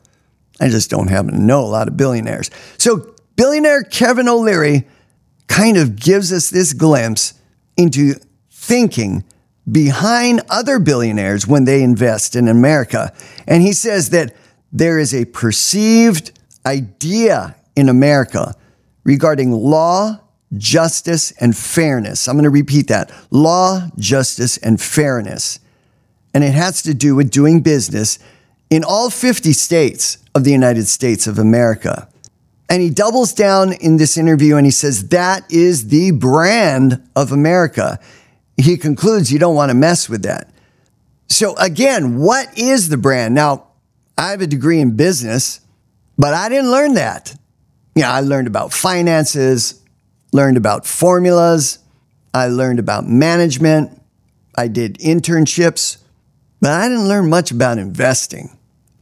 I 0.61 0.69
just 0.69 0.91
don't 0.91 1.09
happen 1.09 1.33
to 1.33 1.41
know 1.41 1.61
a 1.61 1.67
lot 1.67 1.89
of 1.89 1.97
billionaires. 1.97 2.51
So, 2.79 3.15
billionaire 3.37 3.83
Kevin 3.83 4.29
O'Leary 4.29 4.87
kind 5.49 5.77
of 5.77 5.97
gives 5.97 6.33
us 6.33 6.51
this 6.51 6.73
glimpse 6.73 7.35
into 7.77 8.15
thinking 8.51 9.25
behind 9.71 10.43
other 10.51 10.79
billionaires 10.79 11.47
when 11.47 11.65
they 11.65 11.83
invest 11.83 12.37
in 12.37 12.49
America. 12.49 13.13
And 13.47 13.63
he 13.63 13.73
says 13.73 14.11
that 14.11 14.35
there 14.73 14.99
is 14.99 15.15
a 15.15 15.25
perceived 15.25 16.39
idea 16.67 17.57
in 17.77 17.89
America 17.89 18.55
regarding 19.05 19.53
law, 19.53 20.21
justice, 20.57 21.31
and 21.33 21.57
fairness. 21.57 22.29
I'm 22.29 22.35
going 22.35 22.45
to 22.45 22.51
repeat 22.51 22.89
that 22.89 23.11
law, 23.31 23.89
justice, 23.99 24.57
and 24.59 24.81
fairness. 24.81 25.61
And 26.33 26.43
it 26.43 26.55
has 26.55 26.83
to 26.83 26.95
do 26.95 27.15
with 27.15 27.31
doing 27.31 27.61
business 27.61 28.19
in 28.71 28.83
all 28.83 29.11
50 29.11 29.53
states 29.53 30.19
of 30.35 30.45
the 30.45 30.51
United 30.51 30.87
States 30.89 31.27
of 31.27 31.39
America. 31.39 32.09
And 32.69 32.83
he 32.83 32.91
doubles 32.91 33.33
down 33.33 33.73
in 33.73 33.99
this 33.99 34.17
interview 34.17 34.57
and 34.57 34.67
he 34.67 34.73
says 34.73 35.09
that 35.09 35.51
is 35.53 35.89
the 35.89 36.11
brand 36.11 37.07
of 37.15 37.31
America. 37.31 38.01
He 38.57 38.77
concludes 38.77 39.33
you 39.33 39.39
don't 39.39 39.55
want 39.55 39.71
to 39.71 39.75
mess 39.75 40.09
with 40.09 40.23
that. 40.23 40.51
So, 41.29 41.57
again, 41.57 42.19
what 42.19 42.59
is 42.59 42.89
the 42.89 42.97
brand? 42.97 43.35
Now, 43.35 43.69
I 44.17 44.31
have 44.31 44.41
a 44.41 44.47
degree 44.47 44.81
in 44.81 44.97
business, 44.97 45.61
but 46.17 46.35
I 46.35 46.49
didn't 46.49 46.71
learn 46.71 46.95
that. 46.95 47.35
Yeah, 47.95 48.13
I 48.13 48.21
learned 48.21 48.47
about 48.47 48.73
finances, 48.73 49.83
learned 50.33 50.57
about 50.57 50.87
formulas, 50.87 51.79
I 52.33 52.49
learned 52.49 52.79
about 52.79 53.09
management, 53.09 54.01
I 54.57 54.69
did 54.69 54.99
internships, 54.99 55.99
but 56.61 56.71
I 56.71 56.89
didn't 56.89 57.09
learn 57.09 57.29
much 57.29 57.51
about 57.51 57.79
investing. 57.79 58.57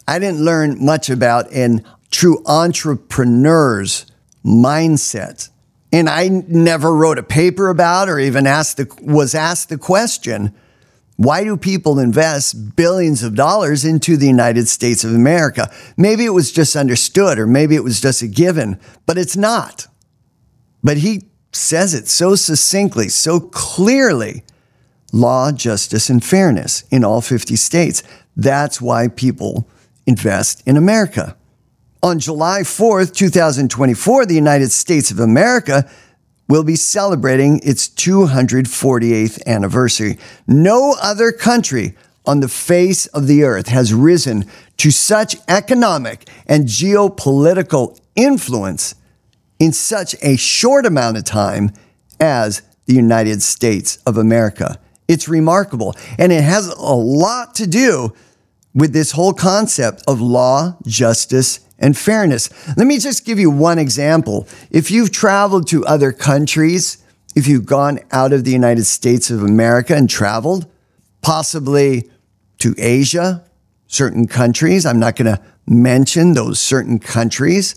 I 0.07 0.19
didn't 0.19 0.45
learn 0.45 0.85
much 0.85 1.09
about 1.11 1.51
an 1.53 1.85
true 2.11 2.43
entrepreneur's 2.45 4.07
mindset. 4.45 5.49
And 5.93 6.09
I 6.09 6.29
never 6.29 6.95
wrote 6.95 7.19
a 7.19 7.23
paper 7.23 7.69
about 7.69 8.09
or 8.09 8.19
even 8.19 8.47
asked 8.47 8.79
the, 8.79 8.89
was 9.03 9.35
asked 9.35 9.69
the 9.69 9.77
question, 9.77 10.55
why 11.17 11.45
do 11.45 11.57
people 11.57 11.99
invest 11.99 12.75
billions 12.75 13.23
of 13.23 13.35
dollars 13.35 13.85
into 13.85 14.17
the 14.17 14.27
United 14.27 14.69
States 14.69 15.05
of 15.05 15.15
America? 15.15 15.71
Maybe 15.97 16.25
it 16.25 16.31
was 16.31 16.51
just 16.51 16.75
understood 16.75 17.39
or 17.39 17.47
maybe 17.47 17.77
it 17.77 17.85
was 17.85 18.01
just 18.01 18.23
a 18.23 18.27
given, 18.27 18.81
but 19.05 19.19
it's 19.19 19.37
not. 19.37 19.87
But 20.83 20.97
he 20.97 21.29
says 21.53 21.93
it 21.93 22.09
so 22.09 22.35
succinctly, 22.35 23.09
so 23.09 23.39
clearly 23.39 24.43
law, 25.13 25.53
justice, 25.53 26.09
and 26.09 26.25
fairness 26.25 26.85
in 26.91 27.05
all 27.05 27.21
50 27.21 27.55
states. 27.57 28.03
That's 28.35 28.81
why 28.81 29.09
people 29.09 29.69
invest 30.07 30.63
in 30.67 30.79
America. 30.79 31.37
On 32.05 32.19
July 32.19 32.63
4th, 32.63 33.15
2024, 33.15 34.27
the 34.27 34.35
United 34.35 34.73
States 34.73 35.13
of 35.13 35.21
America 35.21 35.89
will 36.49 36.65
be 36.65 36.75
celebrating 36.75 37.61
its 37.63 37.89
248th 37.89 39.47
anniversary. 39.47 40.19
No 40.49 40.97
other 41.01 41.31
country 41.31 41.95
on 42.27 42.41
the 42.41 42.49
face 42.49 43.07
of 43.07 43.29
the 43.29 43.45
earth 43.45 43.69
has 43.69 43.95
risen 43.95 44.47
to 44.79 44.91
such 44.91 45.37
economic 45.47 46.29
and 46.49 46.65
geopolitical 46.65 47.97
influence 48.17 48.97
in 49.61 49.73
such 49.73 50.17
a 50.23 50.37
short 50.37 50.85
amount 50.85 51.19
of 51.19 51.23
time 51.23 51.71
as 52.19 52.63
the 52.87 52.95
United 52.95 53.43
States 53.43 53.99
of 54.05 54.17
America. 54.17 54.77
It's 55.07 55.29
remarkable. 55.29 55.95
And 56.19 56.33
it 56.33 56.43
has 56.43 56.67
a 56.67 56.95
lot 56.95 57.55
to 57.55 57.67
do 57.69 58.13
with 58.75 58.93
this 58.93 59.13
whole 59.13 59.35
concept 59.35 60.03
of 60.09 60.21
law, 60.21 60.77
justice, 60.85 61.61
and 61.83 61.99
fairness. 61.99 62.49
Let 62.77 62.87
me 62.87 62.99
just 62.99 63.27
give 63.27 63.39
you 63.39 63.51
one 63.51 63.79
example. 63.79 64.47
If 64.71 64.91
you've 64.91 65.11
traveled 65.11 65.67
to 65.69 65.85
other 65.85 66.13
countries, 66.13 67.05
if 67.35 67.47
you've 67.47 67.67
gone 67.67 67.99
out 68.13 68.33
of 68.33 68.45
the 68.45 68.53
United 68.53 68.85
States 68.85 69.31
of 69.31 69.43
America 69.43 69.95
and 69.95 70.09
traveled, 70.09 70.67
possibly 71.21 72.09
to 72.59 72.75
Asia, 72.79 73.45
certain 73.89 74.29
countries, 74.29 74.87
I'm 74.87 75.01
not 75.01 75.17
going 75.17 75.35
to 75.35 75.43
mention 75.67 76.35
those 76.35 76.61
certain 76.61 76.99
countries, 76.99 77.75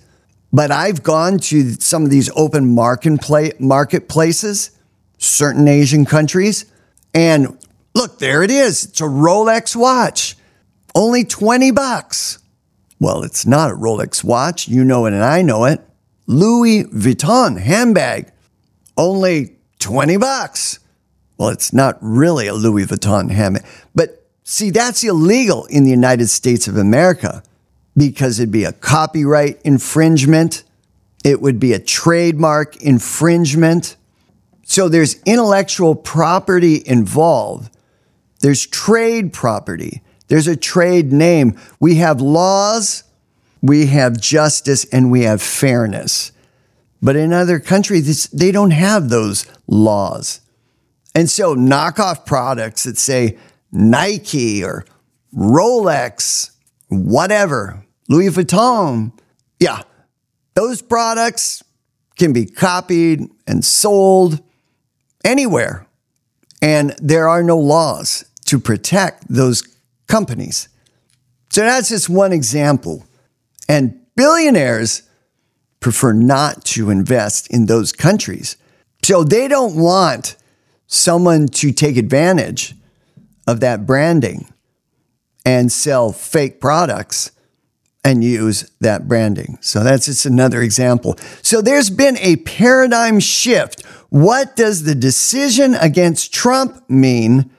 but 0.54 0.72
I've 0.72 1.04
gone 1.04 1.40
to 1.40 1.72
some 1.74 2.04
of 2.04 2.12
these 2.12 2.30
open 2.36 2.74
market 2.74 3.60
marketplaces, 3.60 4.72
certain 5.18 5.68
Asian 5.68 6.06
countries, 6.06 6.66
and 7.14 7.58
look, 7.96 8.20
there 8.20 8.44
it 8.44 8.52
is. 8.52 8.86
It's 8.86 9.02
a 9.02 9.06
Rolex 9.06 9.76
watch, 9.76 10.38
only 10.94 11.24
20 11.24 11.72
bucks. 11.72 12.40
Well, 13.06 13.22
it's 13.22 13.46
not 13.46 13.70
a 13.70 13.76
Rolex 13.76 14.24
watch. 14.24 14.68
You 14.68 14.84
know 14.84 15.06
it 15.06 15.14
and 15.14 15.24
I 15.24 15.44
know 15.44 15.66
it. 15.66 15.80
Louis 16.26 16.86
Vuitton 16.86 17.62
handbag, 17.62 18.32
only 18.98 19.58
20 19.78 20.18
bucks. 20.18 20.80
Well, 21.38 21.50
it's 21.50 21.72
not 21.72 22.00
really 22.02 22.48
a 22.48 22.56
Louis 22.56 22.88
Vuitton 22.88 23.30
handbag. 23.30 23.64
But 23.94 24.28
see, 24.44 24.72
that's 24.72 25.04
illegal 25.04 25.66
in 25.66 25.84
the 25.84 25.92
United 25.92 26.30
States 26.30 26.68
of 26.68 26.78
America 26.78 27.44
because 27.96 28.40
it'd 28.40 28.50
be 28.50 28.64
a 28.64 28.74
copyright 28.74 29.62
infringement, 29.62 30.64
it 31.24 31.42
would 31.42 31.60
be 31.60 31.74
a 31.74 31.80
trademark 31.80 32.76
infringement. 32.78 33.98
So 34.64 34.90
there's 34.90 35.22
intellectual 35.28 35.94
property 35.94 36.82
involved, 36.84 37.70
there's 38.40 38.66
trade 38.66 39.32
property. 39.32 40.02
There's 40.28 40.48
a 40.48 40.56
trade 40.56 41.12
name. 41.12 41.60
We 41.80 41.96
have 41.96 42.22
laws, 42.22 43.04
we 43.62 43.88
have 43.88 44.20
justice, 44.20 44.86
and 44.86 45.12
we 45.12 45.24
have 45.24 45.42
fairness. 45.42 46.32
But 47.02 47.16
in 47.16 47.34
other 47.34 47.60
countries, 47.60 48.28
they 48.30 48.52
don't 48.52 48.72
have 48.72 49.10
those 49.10 49.46
laws. 49.68 50.42
And 51.14 51.30
so 51.30 51.56
knockoff 51.56 52.26
products 52.26 52.84
that 52.84 52.98
say 52.98 53.38
Nike 53.72 54.64
or 54.64 54.86
Rolex, 55.36 56.52
whatever, 56.88 57.86
Louis 58.10 58.30
Vuitton, 58.30 59.12
yeah, 59.60 59.82
those 60.56 60.82
products 60.82 61.64
can 62.18 62.34
be 62.34 62.46
copied 62.46 63.30
and 63.46 63.64
sold 63.64 64.42
anywhere. 65.24 65.86
And 66.62 66.96
there 67.02 67.28
are 67.28 67.44
no 67.44 67.58
laws 67.58 68.26
to 68.46 68.60
protect 68.60 69.28
those 69.28 69.62
companies. 70.08 70.70
So 71.50 71.62
that's 71.62 71.90
just 71.90 72.10
one 72.10 72.34
example. 72.34 73.06
And 73.68 74.00
billionaires 74.16 75.04
prefer 75.80 76.14
not 76.14 76.66
to 76.66 76.90
invest 76.90 77.48
in 77.52 77.68
those 77.68 77.92
countries. 77.92 78.58
So 79.04 79.24
they 79.24 79.48
don't 79.48 79.76
want 79.76 80.36
someone 80.88 81.48
to 81.48 81.72
take 81.72 81.98
advantage 81.98 82.76
of 83.48 83.60
that 83.60 83.86
branding 83.86 84.48
and 85.46 85.72
sell 85.72 86.12
fake 86.12 86.60
products 86.60 87.32
and 88.04 88.24
use 88.24 88.70
that 88.82 89.08
branding. 89.08 89.58
So 89.62 89.84
that's 89.84 90.06
just 90.06 90.26
another 90.26 90.62
example. 90.62 91.18
So 91.42 91.62
there's 91.62 91.90
been 91.90 92.18
a 92.20 92.38
paradigm 92.38 93.20
shift. 93.20 93.84
What 94.10 94.56
does 94.56 94.84
the 94.84 94.96
decision 94.96 95.74
against 95.76 96.34
Trump 96.34 96.88
mean 96.90 97.52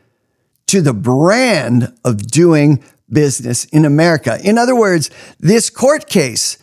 to 0.67 0.81
the 0.81 0.93
brand 0.93 1.93
of 2.05 2.27
doing 2.27 2.83
business 3.09 3.65
in 3.67 3.85
America. 3.85 4.39
In 4.43 4.59
other 4.59 4.75
words, 4.75 5.11
this 5.39 5.71
court 5.71 6.09
case 6.09 6.59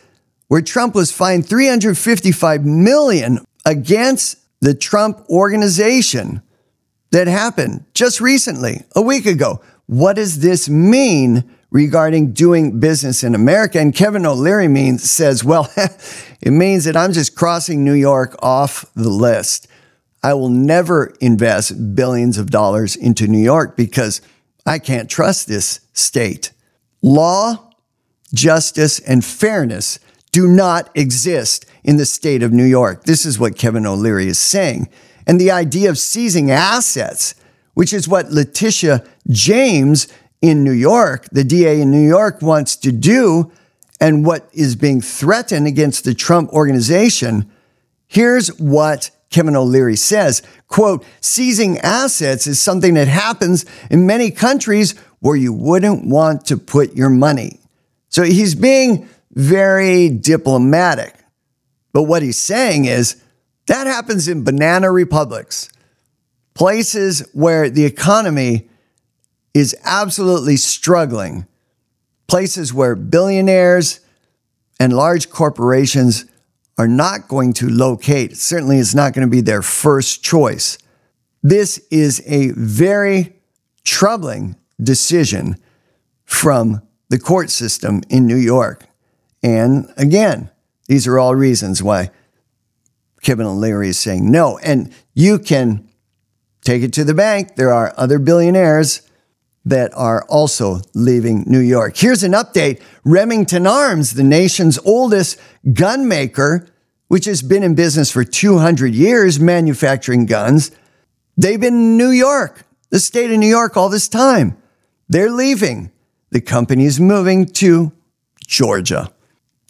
where 0.48 0.60
Trump 0.60 0.94
was 0.94 1.10
fined 1.10 1.48
355 1.48 2.64
million 2.64 3.44
against 3.64 4.38
the 4.60 4.74
Trump 4.74 5.24
organization 5.30 6.42
that 7.12 7.26
happened 7.26 7.84
just 7.94 8.20
recently, 8.20 8.82
a 8.94 9.02
week 9.02 9.26
ago. 9.26 9.60
What 9.86 10.16
does 10.16 10.40
this 10.40 10.68
mean 10.68 11.44
regarding 11.74 12.32
doing 12.32 12.78
business 12.78 13.24
in 13.24 13.34
America. 13.34 13.80
And 13.80 13.92
Kevin 13.92 14.24
O'Leary 14.24 14.68
means 14.68 15.10
says, 15.10 15.44
well, 15.44 15.70
it 16.40 16.52
means 16.52 16.84
that 16.84 16.96
I'm 16.96 17.12
just 17.12 17.34
crossing 17.34 17.84
New 17.84 17.94
York 17.94 18.36
off 18.40 18.86
the 18.94 19.10
list. 19.10 19.66
I 20.24 20.32
will 20.32 20.48
never 20.48 21.14
invest 21.20 21.94
billions 21.94 22.38
of 22.38 22.48
dollars 22.48 22.96
into 22.96 23.26
New 23.26 23.42
York 23.42 23.76
because 23.76 24.22
I 24.64 24.78
can't 24.78 25.10
trust 25.10 25.46
this 25.46 25.80
state. 25.92 26.50
Law, 27.02 27.70
justice, 28.32 28.98
and 29.00 29.22
fairness 29.22 29.98
do 30.32 30.48
not 30.48 30.88
exist 30.94 31.66
in 31.84 31.98
the 31.98 32.06
state 32.06 32.42
of 32.42 32.54
New 32.54 32.64
York. 32.64 33.04
This 33.04 33.26
is 33.26 33.38
what 33.38 33.58
Kevin 33.58 33.84
O'Leary 33.84 34.28
is 34.28 34.38
saying. 34.38 34.88
And 35.26 35.38
the 35.38 35.50
idea 35.50 35.90
of 35.90 35.98
seizing 35.98 36.50
assets, 36.50 37.34
which 37.74 37.92
is 37.92 38.08
what 38.08 38.32
Letitia 38.32 39.04
James 39.28 40.08
in 40.40 40.64
New 40.64 40.72
York, 40.72 41.28
the 41.32 41.44
DA 41.44 41.82
in 41.82 41.90
New 41.90 42.08
York, 42.08 42.40
wants 42.40 42.76
to 42.76 42.92
do, 42.92 43.52
and 44.00 44.24
what 44.24 44.48
is 44.54 44.74
being 44.74 45.02
threatened 45.02 45.66
against 45.66 46.04
the 46.04 46.14
Trump 46.14 46.48
organization. 46.50 47.50
Here's 48.06 48.48
what 48.58 49.10
Kevin 49.34 49.56
O'Leary 49.56 49.96
says, 49.96 50.42
quote, 50.68 51.04
seizing 51.20 51.78
assets 51.78 52.46
is 52.46 52.62
something 52.62 52.94
that 52.94 53.08
happens 53.08 53.66
in 53.90 54.06
many 54.06 54.30
countries 54.30 54.92
where 55.18 55.34
you 55.34 55.52
wouldn't 55.52 56.06
want 56.06 56.46
to 56.46 56.56
put 56.56 56.94
your 56.94 57.10
money. 57.10 57.58
So 58.10 58.22
he's 58.22 58.54
being 58.54 59.08
very 59.32 60.08
diplomatic. 60.08 61.16
But 61.92 62.04
what 62.04 62.22
he's 62.22 62.38
saying 62.38 62.84
is 62.84 63.20
that 63.66 63.88
happens 63.88 64.28
in 64.28 64.44
banana 64.44 64.92
republics, 64.92 65.68
places 66.54 67.28
where 67.32 67.68
the 67.68 67.84
economy 67.84 68.68
is 69.52 69.74
absolutely 69.82 70.58
struggling, 70.58 71.44
places 72.28 72.72
where 72.72 72.94
billionaires 72.94 73.98
and 74.78 74.92
large 74.92 75.28
corporations 75.28 76.24
are 76.76 76.88
not 76.88 77.28
going 77.28 77.52
to 77.54 77.68
locate. 77.68 78.36
Certainly 78.36 78.78
it's 78.78 78.94
not 78.94 79.12
going 79.12 79.26
to 79.26 79.30
be 79.30 79.40
their 79.40 79.62
first 79.62 80.22
choice. 80.22 80.78
This 81.42 81.78
is 81.90 82.22
a 82.26 82.50
very 82.52 83.36
troubling 83.84 84.56
decision 84.82 85.56
from 86.24 86.82
the 87.10 87.18
court 87.18 87.50
system 87.50 88.02
in 88.08 88.26
New 88.26 88.36
York. 88.36 88.86
And 89.42 89.92
again, 89.96 90.50
these 90.88 91.06
are 91.06 91.18
all 91.18 91.34
reasons 91.34 91.82
why 91.82 92.10
Kevin 93.22 93.46
O'Leary 93.46 93.88
is 93.88 93.98
saying 93.98 94.30
no. 94.30 94.58
And 94.58 94.92
you 95.14 95.38
can 95.38 95.88
take 96.62 96.82
it 96.82 96.92
to 96.94 97.04
the 97.04 97.14
bank. 97.14 97.56
There 97.56 97.72
are 97.72 97.94
other 97.96 98.18
billionaires 98.18 99.02
that 99.64 99.92
are 99.94 100.24
also 100.28 100.80
leaving 100.94 101.44
New 101.46 101.60
York. 101.60 101.96
Here's 101.96 102.22
an 102.22 102.32
update 102.32 102.82
Remington 103.04 103.66
Arms, 103.66 104.14
the 104.14 104.24
nation's 104.24 104.78
oldest 104.84 105.38
gun 105.72 106.06
maker, 106.06 106.66
which 107.08 107.24
has 107.24 107.42
been 107.42 107.62
in 107.62 107.74
business 107.74 108.10
for 108.10 108.24
200 108.24 108.94
years 108.94 109.40
manufacturing 109.40 110.26
guns, 110.26 110.70
they've 111.36 111.60
been 111.60 111.74
in 111.74 111.96
New 111.96 112.10
York, 112.10 112.64
the 112.90 113.00
state 113.00 113.30
of 113.30 113.38
New 113.38 113.48
York, 113.48 113.76
all 113.76 113.88
this 113.88 114.08
time. 114.08 114.56
They're 115.08 115.30
leaving. 115.30 115.92
The 116.30 116.40
company 116.40 116.84
is 116.84 116.98
moving 116.98 117.46
to 117.46 117.92
Georgia. 118.46 119.12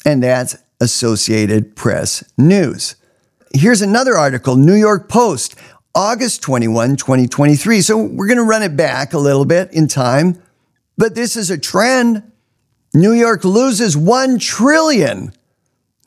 And 0.04 0.22
that's 0.22 0.56
Associated 0.80 1.76
Press 1.76 2.24
News. 2.36 2.96
Here's 3.52 3.82
another 3.82 4.16
article 4.16 4.56
New 4.56 4.74
York 4.74 5.08
Post, 5.08 5.54
August 5.94 6.42
21, 6.42 6.96
2023. 6.96 7.80
So 7.80 7.96
we're 7.96 8.26
going 8.26 8.38
to 8.38 8.42
run 8.42 8.64
it 8.64 8.76
back 8.76 9.12
a 9.12 9.18
little 9.18 9.44
bit 9.44 9.72
in 9.72 9.86
time, 9.86 10.42
but 10.98 11.14
this 11.14 11.36
is 11.36 11.50
a 11.50 11.58
trend. 11.58 12.32
New 12.92 13.12
York 13.12 13.44
loses 13.44 13.96
1 13.96 14.40
trillion, 14.40 15.32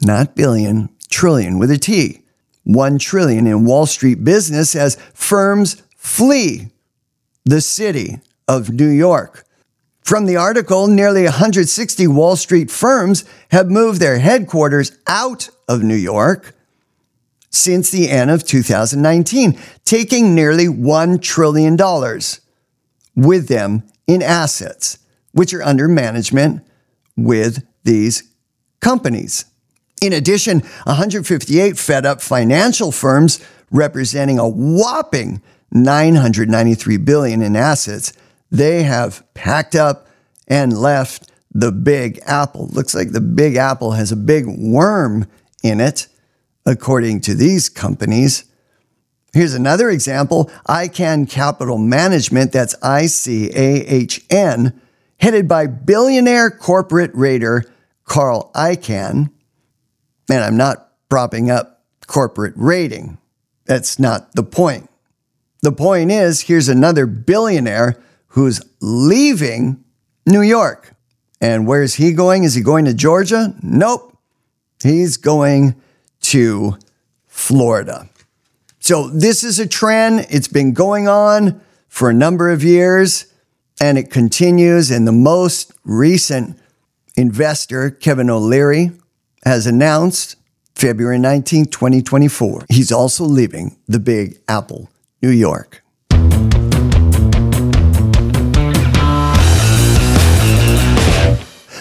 not 0.02 0.36
billion, 0.36 0.90
trillion 1.10 1.58
with 1.58 1.72
a 1.72 1.78
T. 1.78 2.22
1 2.66 3.00
trillion 3.00 3.48
in 3.48 3.64
Wall 3.64 3.86
Street 3.86 4.26
business 4.26 4.76
as 4.76 4.96
firms 5.14 5.82
flee 5.96 6.68
the 7.46 7.62
city 7.62 8.20
of 8.46 8.70
New 8.70 8.90
York. 8.90 9.46
From 10.02 10.26
the 10.26 10.36
article, 10.36 10.88
nearly 10.88 11.24
160 11.24 12.08
Wall 12.08 12.36
Street 12.36 12.70
firms 12.70 13.24
have 13.52 13.70
moved 13.70 14.02
their 14.02 14.20
headquarters 14.20 14.92
out 15.08 15.50
of 15.70 15.82
New 15.82 15.96
York 15.96 16.57
since 17.50 17.90
the 17.90 18.10
end 18.10 18.30
of 18.30 18.44
2019, 18.44 19.58
taking 19.86 20.36
nearly 20.36 20.66
$1 20.66 21.22
trillion 21.22 21.78
with 23.16 23.48
them 23.48 23.84
in 24.06 24.22
assets, 24.22 25.00
which 25.32 25.54
are 25.54 25.64
under 25.64 25.88
management 25.88 26.66
with 27.16 27.66
these 27.84 28.32
companies. 28.80 29.46
In 30.02 30.14
addition, 30.14 30.60
158 30.84 31.78
fed 31.78 32.06
up 32.06 32.22
financial 32.22 32.92
firms 32.92 33.44
representing 33.72 34.40
a 34.40 34.48
whopping 34.48 35.42
993 35.72 36.98
billion 36.98 37.42
in 37.42 37.56
assets, 37.56 38.14
they 38.52 38.84
have 38.84 39.24
packed 39.34 39.76
up 39.76 40.08
and 40.48 40.78
left 40.78 41.32
the 41.52 41.72
Big 41.72 42.20
Apple. 42.26 42.68
Looks 42.68 42.94
like 42.94 43.12
the 43.12 43.22
Big 43.22 43.56
Apple 43.56 43.92
has 43.92 44.12
a 44.12 44.16
big 44.16 44.46
worm 44.48 45.28
in 45.64 45.82
it 45.82 46.08
according 46.68 47.22
to 47.22 47.34
these 47.34 47.70
companies. 47.70 48.44
Here's 49.34 49.54
another 49.54 49.90
example 49.90 50.52
ICAHN 50.68 51.30
Capital 51.30 51.78
Management, 51.78 52.52
that's 52.52 52.76
I 52.84 53.08
C 53.08 53.50
A 53.56 53.86
H 53.88 54.24
N, 54.30 54.80
headed 55.20 55.48
by 55.48 55.66
billionaire 55.66 56.52
corporate 56.52 57.12
raider 57.16 57.66
Carl 58.04 58.52
Icahn. 58.54 59.32
And 60.30 60.44
I'm 60.44 60.58
not 60.58 60.92
propping 61.10 61.50
up 61.50 61.86
corporate 62.06 62.54
raiding. 62.58 63.18
That's 63.66 63.98
not 63.98 64.34
the 64.34 64.44
point. 64.44 64.90
The 65.62 65.72
point 65.72 66.12
is 66.12 66.42
here's 66.42 66.70
another 66.70 67.06
billionaire 67.06 68.02
who's 68.28 68.62
leaving 68.82 69.84
New 70.26 70.42
York. 70.42 70.96
And 71.40 71.66
where's 71.66 71.96
he 71.96 72.12
going? 72.12 72.44
Is 72.44 72.56
he 72.56 72.62
going 72.62 72.86
to 72.86 72.94
Georgia? 72.94 73.56
Nope. 73.62 74.18
He's 74.84 75.18
going 75.18 75.76
to 76.28 76.78
Florida. 77.28 78.10
So 78.80 79.10
this 79.10 79.44
is 79.44 79.60
a 79.60 79.68
trend. 79.68 80.28
It's 80.30 80.48
been 80.48 80.74
going 80.74 81.08
on 81.08 81.62
for 81.88 82.10
a 82.10 82.14
number 82.14 82.52
of 82.52 82.64
years 82.64 83.34
and 83.80 83.98
it 83.98 84.12
continues. 84.12 84.92
And 84.92 85.08
the 85.08 85.12
most 85.12 85.72
recent 85.86 86.60
investor, 87.16 87.90
Kevin 87.90 88.30
O'Leary, 88.30 88.92
has 89.46 89.66
announced 89.66 90.36
February 90.76 91.18
19, 91.18 91.66
2024. 91.66 92.66
He's 92.70 92.92
also 92.92 93.24
leaving 93.24 93.78
the 93.88 94.00
Big 94.00 94.40
Apple, 94.48 94.90
New 95.22 95.32
York. 95.32 95.82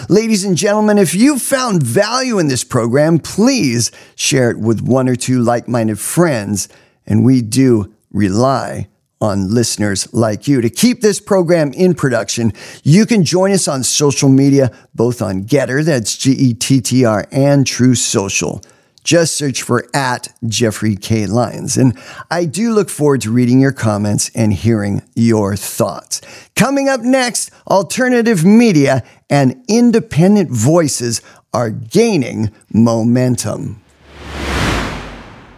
Ladies 0.09 0.45
and 0.45 0.55
gentlemen, 0.55 0.97
if 0.97 1.13
you 1.13 1.37
found 1.37 1.83
value 1.83 2.39
in 2.39 2.47
this 2.47 2.63
program, 2.63 3.19
please 3.19 3.91
share 4.15 4.49
it 4.49 4.57
with 4.57 4.79
one 4.79 5.09
or 5.09 5.17
two 5.17 5.41
like 5.41 5.67
minded 5.67 5.99
friends. 5.99 6.69
And 7.05 7.25
we 7.25 7.41
do 7.41 7.93
rely 8.13 8.87
on 9.19 9.53
listeners 9.53 10.13
like 10.13 10.47
you. 10.47 10.61
To 10.61 10.69
keep 10.69 11.01
this 11.01 11.19
program 11.19 11.73
in 11.73 11.93
production, 11.93 12.53
you 12.83 13.05
can 13.05 13.25
join 13.25 13.51
us 13.51 13.67
on 13.67 13.83
social 13.83 14.29
media, 14.29 14.71
both 14.95 15.21
on 15.21 15.43
GETTR, 15.43 15.83
that's 15.83 16.17
G 16.17 16.31
E 16.31 16.53
T 16.53 16.79
T 16.79 17.03
R, 17.03 17.27
and 17.29 17.67
Truth 17.67 17.97
Social. 17.97 18.61
Just 19.07 19.37
search 19.37 19.61
for 19.61 19.87
at 19.93 20.33
Jeffrey 20.45 20.97
K. 20.97 21.27
Lyons. 21.27 21.77
And 21.77 21.97
I 22.29 22.43
do 22.43 22.73
look 22.73 22.89
forward 22.89 23.21
to 23.21 23.31
reading 23.31 23.61
your 23.61 23.71
comments 23.71 24.29
and 24.35 24.51
hearing 24.51 25.01
your 25.15 25.55
thoughts. 25.55 26.19
Coming 26.57 26.89
up 26.89 26.99
next, 26.99 27.49
alternative 27.69 28.43
media 28.43 29.03
and 29.29 29.63
independent 29.69 30.51
voices 30.51 31.21
are 31.53 31.69
gaining 31.69 32.51
momentum. 32.73 33.81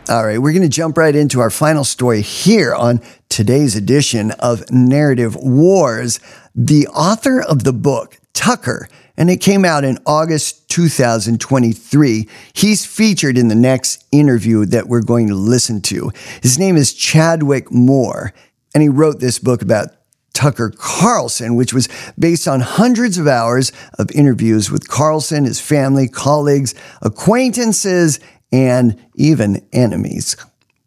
All 0.09 0.27
right, 0.27 0.37
we're 0.37 0.53
going 0.53 0.61
to 0.61 0.69
jump 0.69 0.95
right 0.95 1.15
into 1.15 1.39
our 1.39 1.49
final 1.49 1.83
story 1.83 2.21
here 2.21 2.75
on 2.75 3.01
today's 3.29 3.75
edition 3.75 4.29
of 4.37 4.69
Narrative 4.69 5.35
Wars. 5.35 6.19
The 6.53 6.85
author 6.89 7.41
of 7.41 7.63
the 7.63 7.73
book, 7.73 8.19
Tucker, 8.33 8.87
and 9.19 9.29
it 9.29 9.41
came 9.41 9.65
out 9.65 9.83
in 9.83 9.99
August 10.05 10.69
2023. 10.69 12.27
He's 12.53 12.85
featured 12.85 13.37
in 13.37 13.49
the 13.49 13.55
next 13.55 14.05
interview 14.13 14.65
that 14.67 14.87
we're 14.87 15.03
going 15.03 15.27
to 15.27 15.35
listen 15.35 15.81
to. 15.81 16.11
His 16.41 16.57
name 16.57 16.77
is 16.77 16.93
Chadwick 16.93 17.69
Moore, 17.69 18.33
and 18.73 18.81
he 18.81 18.87
wrote 18.87 19.19
this 19.19 19.37
book 19.37 19.61
about 19.61 19.89
Tucker 20.33 20.71
Carlson, 20.73 21.55
which 21.55 21.73
was 21.73 21.89
based 22.17 22.47
on 22.47 22.61
hundreds 22.61 23.17
of 23.17 23.27
hours 23.27 23.73
of 23.97 24.09
interviews 24.11 24.71
with 24.71 24.87
Carlson, 24.87 25.43
his 25.43 25.59
family, 25.59 26.07
colleagues, 26.07 26.73
acquaintances, 27.01 28.21
and 28.53 28.97
even 29.15 29.67
enemies. 29.73 30.37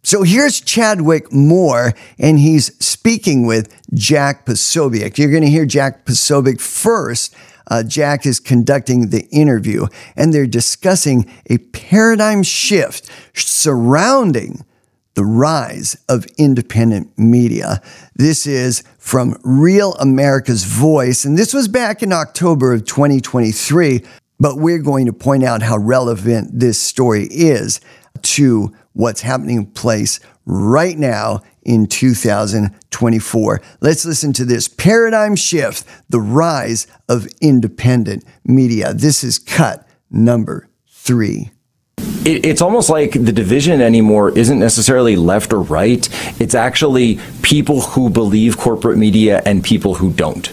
So 0.05 0.23
here's 0.23 0.61
Chadwick 0.61 1.31
Moore, 1.33 1.92
and 2.18 2.38
he's 2.38 2.75
speaking 2.85 3.47
with 3.47 3.79
Jack 3.92 4.47
Posobiec. 4.47 5.18
You're 5.18 5.31
going 5.31 5.45
to 5.45 5.51
hear 5.51 5.66
Jack 5.66 6.07
Posobiec 6.07 6.61
first 6.61 7.37
uh, 7.68 7.83
Jack 7.83 8.27
is 8.27 8.40
conducting 8.40 9.11
the 9.11 9.27
interview, 9.31 9.87
and 10.16 10.33
they're 10.33 10.46
discussing 10.46 11.31
a 11.48 11.59
paradigm 11.59 12.42
shift 12.42 13.11
surrounding 13.35 14.64
the 15.14 15.25
rise 15.25 15.96
of 16.09 16.27
independent 16.38 17.16
media. 17.18 17.83
This 18.14 18.46
is 18.46 18.83
from 18.98 19.38
Real 19.42 19.94
America's 19.94 20.64
Voice, 20.64 21.25
and 21.25 21.37
this 21.37 21.53
was 21.53 21.68
back 21.68 22.03
in 22.03 22.12
October 22.12 22.72
of 22.72 22.85
2023. 22.87 24.03
But 24.40 24.57
we're 24.57 24.79
going 24.79 25.07
to 25.07 25.12
point 25.12 25.44
out 25.44 25.62
how 25.62 25.77
relevant 25.77 26.59
this 26.59 26.81
story 26.81 27.29
is 27.31 27.81
to 28.22 28.72
what's 28.92 29.22
happening 29.22 29.57
in 29.57 29.66
place 29.66 30.20
right 30.44 30.98
now 30.98 31.40
in 31.62 31.87
2024. 31.87 33.61
Let's 33.81 34.05
listen 34.05 34.33
to 34.35 34.44
this 34.44 34.68
paradigm 34.68 35.37
shift, 35.37 35.87
the 36.09 36.20
rise 36.20 36.87
of 37.09 37.26
independent 37.40 38.24
media. 38.44 38.92
This 38.94 39.22
is 39.22 39.38
cut 39.38 39.87
number 40.11 40.68
three. 40.88 41.50
It's 42.24 42.62
almost 42.62 42.88
like 42.88 43.12
the 43.12 43.33
division 43.33 43.81
anymore 43.81 44.37
isn't 44.37 44.59
necessarily 44.59 45.16
left 45.16 45.52
or 45.52 45.61
right. 45.61 46.09
It's 46.40 46.55
actually 46.55 47.18
people 47.42 47.81
who 47.81 48.11
believe 48.11 48.57
corporate 48.57 48.96
media 48.96 49.42
and 49.44 49.62
people 49.62 49.94
who 49.94 50.12
don't. 50.12 50.52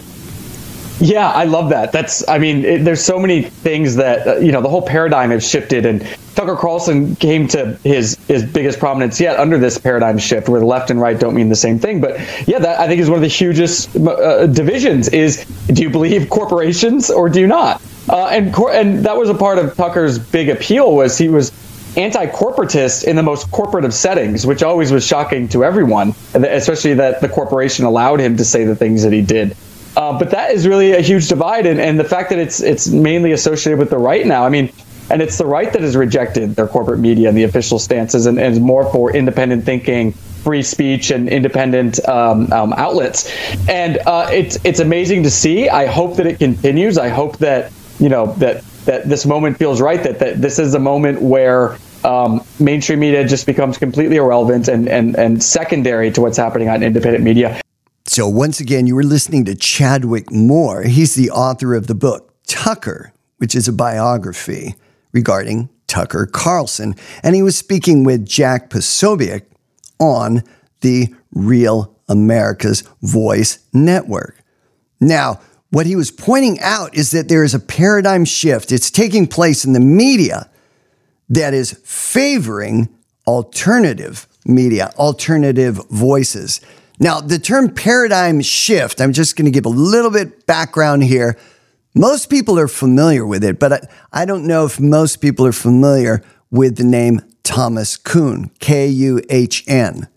Yeah, 1.00 1.30
I 1.30 1.44
love 1.44 1.70
that. 1.70 1.92
That's, 1.92 2.28
I 2.28 2.38
mean, 2.38 2.64
it, 2.64 2.84
there's 2.84 3.02
so 3.02 3.18
many 3.18 3.42
things 3.42 3.96
that, 3.96 4.26
uh, 4.26 4.36
you 4.36 4.52
know, 4.52 4.60
the 4.60 4.68
whole 4.68 4.82
paradigm 4.82 5.30
has 5.30 5.48
shifted. 5.48 5.86
And 5.86 6.02
Tucker 6.40 6.56
Carlson 6.56 7.16
came 7.16 7.48
to 7.48 7.78
his, 7.84 8.16
his 8.26 8.42
biggest 8.42 8.78
prominence 8.78 9.20
yet 9.20 9.38
under 9.38 9.58
this 9.58 9.76
paradigm 9.76 10.16
shift 10.16 10.48
where 10.48 10.64
left 10.64 10.90
and 10.90 10.98
right 10.98 11.20
don't 11.20 11.34
mean 11.34 11.50
the 11.50 11.54
same 11.54 11.78
thing. 11.78 12.00
But 12.00 12.18
yeah, 12.48 12.58
that 12.60 12.80
I 12.80 12.88
think 12.88 12.98
is 12.98 13.10
one 13.10 13.18
of 13.18 13.22
the 13.22 13.28
hugest 13.28 13.94
uh, 13.94 14.46
divisions 14.46 15.08
is 15.08 15.44
do 15.66 15.82
you 15.82 15.90
believe 15.90 16.30
corporations 16.30 17.10
or 17.10 17.28
do 17.28 17.40
you 17.40 17.46
not? 17.46 17.82
Uh, 18.08 18.28
and, 18.28 18.54
cor- 18.54 18.72
and 18.72 19.04
that 19.04 19.18
was 19.18 19.28
a 19.28 19.34
part 19.34 19.58
of 19.58 19.76
Tucker's 19.76 20.18
big 20.18 20.48
appeal 20.48 20.96
was 20.96 21.18
he 21.18 21.28
was 21.28 21.52
anti-corporatist 21.98 23.04
in 23.04 23.16
the 23.16 23.22
most 23.22 23.50
corporate 23.50 23.84
of 23.84 23.92
settings, 23.92 24.46
which 24.46 24.62
always 24.62 24.90
was 24.90 25.06
shocking 25.06 25.46
to 25.48 25.62
everyone, 25.62 26.14
especially 26.32 26.94
that 26.94 27.20
the 27.20 27.28
corporation 27.28 27.84
allowed 27.84 28.18
him 28.18 28.38
to 28.38 28.46
say 28.46 28.64
the 28.64 28.74
things 28.74 29.02
that 29.02 29.12
he 29.12 29.20
did. 29.20 29.54
Uh, 29.94 30.18
but 30.18 30.30
that 30.30 30.52
is 30.52 30.66
really 30.66 30.92
a 30.92 31.02
huge 31.02 31.28
divide, 31.28 31.66
and, 31.66 31.78
and 31.78 32.00
the 32.00 32.04
fact 32.04 32.30
that 32.30 32.38
it's 32.38 32.62
it's 32.62 32.86
mainly 32.88 33.32
associated 33.32 33.78
with 33.78 33.90
the 33.90 33.98
right 33.98 34.24
now. 34.24 34.46
I 34.46 34.48
mean, 34.48 34.72
and 35.10 35.20
it's 35.20 35.38
the 35.38 35.46
right 35.46 35.72
that 35.72 35.82
has 35.82 35.96
rejected 35.96 36.56
their 36.56 36.66
corporate 36.66 37.00
media 37.00 37.28
and 37.28 37.36
the 37.36 37.44
official 37.44 37.78
stances, 37.78 38.26
and, 38.26 38.38
is 38.40 38.60
more 38.60 38.90
for 38.92 39.14
independent 39.14 39.64
thinking, 39.64 40.12
free 40.12 40.62
speech, 40.62 41.10
and 41.10 41.28
independent 41.28 42.06
um, 42.08 42.52
um, 42.52 42.72
outlets. 42.74 43.30
And 43.68 43.98
uh, 44.06 44.28
it's 44.30 44.58
it's 44.64 44.80
amazing 44.80 45.24
to 45.24 45.30
see. 45.30 45.68
I 45.68 45.86
hope 45.86 46.16
that 46.16 46.26
it 46.26 46.38
continues. 46.38 46.98
I 46.98 47.08
hope 47.08 47.38
that 47.38 47.72
you 47.98 48.08
know 48.08 48.32
that 48.34 48.64
that 48.84 49.08
this 49.08 49.26
moment 49.26 49.58
feels 49.58 49.80
right. 49.80 50.02
That 50.02 50.18
that 50.20 50.40
this 50.40 50.58
is 50.58 50.74
a 50.74 50.78
moment 50.78 51.20
where 51.20 51.76
um, 52.04 52.44
mainstream 52.58 53.00
media 53.00 53.26
just 53.26 53.46
becomes 53.46 53.78
completely 53.78 54.16
irrelevant 54.16 54.68
and, 54.68 54.88
and, 54.88 55.16
and 55.16 55.42
secondary 55.42 56.10
to 56.12 56.22
what's 56.22 56.38
happening 56.38 56.68
on 56.68 56.82
independent 56.82 57.22
media. 57.22 57.60
So, 58.06 58.26
once 58.26 58.58
again, 58.58 58.86
you 58.86 58.94
were 58.94 59.02
listening 59.02 59.44
to 59.44 59.54
Chadwick 59.54 60.32
Moore. 60.32 60.82
He's 60.82 61.14
the 61.14 61.30
author 61.30 61.74
of 61.74 61.86
the 61.86 61.94
book 61.94 62.32
Tucker, 62.46 63.12
which 63.36 63.54
is 63.54 63.68
a 63.68 63.72
biography 63.72 64.74
regarding 65.12 65.68
Tucker 65.86 66.26
Carlson. 66.26 66.94
And 67.22 67.34
he 67.34 67.42
was 67.42 67.56
speaking 67.56 68.04
with 68.04 68.26
Jack 68.26 68.70
Posobiec 68.70 69.42
on 69.98 70.42
the 70.80 71.14
Real 71.32 71.96
America's 72.08 72.82
Voice 73.02 73.58
Network. 73.72 74.42
Now, 75.00 75.40
what 75.70 75.86
he 75.86 75.96
was 75.96 76.10
pointing 76.10 76.58
out 76.60 76.96
is 76.96 77.12
that 77.12 77.28
there 77.28 77.44
is 77.44 77.54
a 77.54 77.60
paradigm 77.60 78.24
shift. 78.24 78.72
It's 78.72 78.90
taking 78.90 79.26
place 79.26 79.64
in 79.64 79.72
the 79.72 79.80
media 79.80 80.50
that 81.28 81.54
is 81.54 81.80
favoring 81.84 82.88
alternative 83.26 84.26
media, 84.44 84.92
alternative 84.98 85.80
voices. 85.90 86.60
Now, 86.98 87.20
the 87.20 87.38
term 87.38 87.72
paradigm 87.72 88.40
shift, 88.40 89.00
I'm 89.00 89.12
just 89.12 89.36
going 89.36 89.46
to 89.46 89.50
give 89.50 89.64
a 89.64 89.70
little 89.70 90.10
bit 90.10 90.46
background 90.46 91.04
here. 91.04 91.38
Most 91.94 92.30
people 92.30 92.58
are 92.58 92.68
familiar 92.68 93.26
with 93.26 93.42
it, 93.42 93.58
but 93.58 93.72
I, 93.72 93.80
I 94.12 94.24
don't 94.24 94.46
know 94.46 94.64
if 94.64 94.78
most 94.78 95.16
people 95.16 95.46
are 95.46 95.52
familiar 95.52 96.22
with 96.50 96.76
the 96.76 96.84
name 96.84 97.20
Thomas 97.42 97.96
Kuhn, 97.96 98.50
K 98.60 98.86
U 98.86 99.20
H 99.28 99.64
N. 99.66 100.08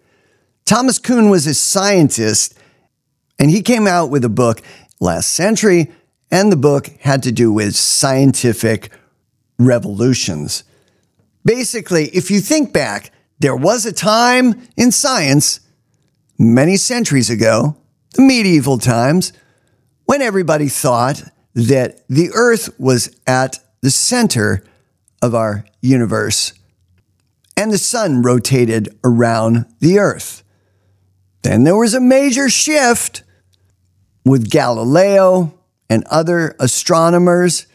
Thomas 0.66 1.00
Kuhn 1.00 1.30
was 1.30 1.48
a 1.48 1.54
scientist, 1.54 2.56
and 3.40 3.50
he 3.50 3.62
came 3.62 3.88
out 3.88 4.10
with 4.10 4.24
a 4.24 4.30
book 4.30 4.62
last 5.00 5.32
century, 5.32 5.92
and 6.32 6.52
the 6.52 6.58
book 6.58 6.88
had 7.02 7.24
to 7.24 7.32
do 7.32 7.52
with 7.52 7.76
scientific 7.76 8.92
revolutions. 9.58 10.64
Basically, 11.44 12.06
if 12.10 12.30
you 12.30 12.40
think 12.40 12.72
back, 12.72 13.12
there 13.40 13.56
was 13.56 13.86
a 13.86 13.92
time 13.92 14.62
in 14.78 14.92
science 14.92 15.60
many 16.38 16.78
centuries 16.78 17.30
ago, 17.30 17.76
the 18.14 18.22
medieval 18.22 18.78
times, 18.78 19.34
when 20.06 20.22
everybody 20.22 20.70
thought 20.70 21.24
that 21.54 22.08
the 22.08 22.30
earth 22.34 22.70
was 22.80 23.16
at 23.28 23.60
the 23.82 23.92
center 23.92 24.64
of 25.22 25.36
our 25.36 25.66
universe 25.82 26.54
and 27.56 27.72
the 27.72 27.78
sun 27.78 28.22
rotated 28.22 28.98
around 29.04 29.66
the 29.80 30.00
earth. 30.00 30.44
Then 31.44 31.64
there 31.64 31.76
was 31.76 31.94
a 31.94 32.02
major 32.02 32.50
shift 32.50 33.24
with 34.26 34.50
Galileo 34.50 35.58
and 35.90 36.04
other 36.06 36.56
astronomers 36.60 37.68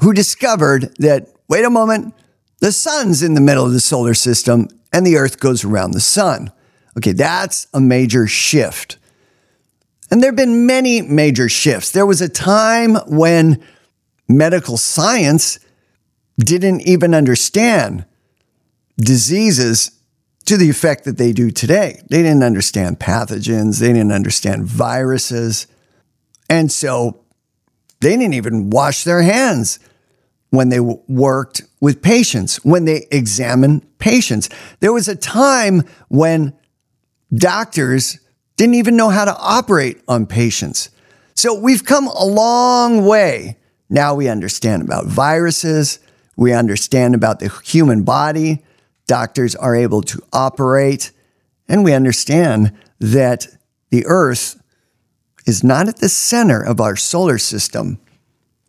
who 0.00 0.12
discovered 0.12 0.94
that, 0.98 1.28
wait 1.48 1.64
a 1.64 1.70
moment, 1.70 2.14
the 2.60 2.72
sun's 2.72 3.22
in 3.22 3.34
the 3.34 3.40
middle 3.40 3.64
of 3.64 3.72
the 3.72 3.80
solar 3.80 4.14
system 4.14 4.68
and 4.92 5.06
the 5.06 5.16
earth 5.16 5.40
goes 5.40 5.64
around 5.64 5.92
the 5.92 6.00
sun. 6.00 6.52
Okay, 6.98 7.12
that's 7.12 7.66
a 7.72 7.80
major 7.80 8.26
shift. 8.26 8.98
And 10.12 10.22
there 10.22 10.28
have 10.28 10.36
been 10.36 10.66
many 10.66 11.00
major 11.00 11.48
shifts. 11.48 11.90
There 11.90 12.04
was 12.04 12.20
a 12.20 12.28
time 12.28 12.96
when 13.08 13.64
medical 14.28 14.76
science 14.76 15.58
didn't 16.38 16.82
even 16.82 17.14
understand 17.14 18.04
diseases 18.98 19.90
to 20.44 20.58
the 20.58 20.68
effect 20.68 21.04
that 21.04 21.16
they 21.16 21.32
do 21.32 21.50
today. 21.50 22.02
They 22.10 22.22
didn't 22.22 22.42
understand 22.42 22.98
pathogens, 22.98 23.80
they 23.80 23.88
didn't 23.88 24.12
understand 24.12 24.66
viruses. 24.66 25.66
And 26.46 26.70
so 26.70 27.24
they 28.00 28.10
didn't 28.10 28.34
even 28.34 28.68
wash 28.68 29.04
their 29.04 29.22
hands 29.22 29.78
when 30.50 30.68
they 30.68 30.80
worked 30.80 31.62
with 31.80 32.02
patients, 32.02 32.62
when 32.62 32.84
they 32.84 33.06
examined 33.10 33.86
patients. 33.98 34.50
There 34.80 34.92
was 34.92 35.08
a 35.08 35.16
time 35.16 35.84
when 36.08 36.52
doctors 37.34 38.18
didn't 38.62 38.76
even 38.76 38.96
know 38.96 39.08
how 39.08 39.24
to 39.24 39.36
operate 39.38 40.00
on 40.06 40.24
patients. 40.24 40.90
So 41.34 41.52
we've 41.52 41.84
come 41.84 42.06
a 42.06 42.24
long 42.24 43.04
way. 43.04 43.56
Now 43.90 44.14
we 44.14 44.28
understand 44.28 44.82
about 44.82 45.06
viruses, 45.06 45.98
we 46.36 46.52
understand 46.52 47.16
about 47.16 47.40
the 47.40 47.48
human 47.64 48.04
body. 48.04 48.62
Doctors 49.08 49.56
are 49.56 49.74
able 49.74 50.00
to 50.02 50.22
operate, 50.32 51.10
and 51.66 51.82
we 51.82 51.92
understand 51.92 52.72
that 53.00 53.48
the 53.90 54.06
earth 54.06 54.62
is 55.44 55.64
not 55.64 55.88
at 55.88 55.96
the 55.96 56.08
center 56.08 56.62
of 56.62 56.80
our 56.80 56.94
solar 56.94 57.38
system, 57.38 57.98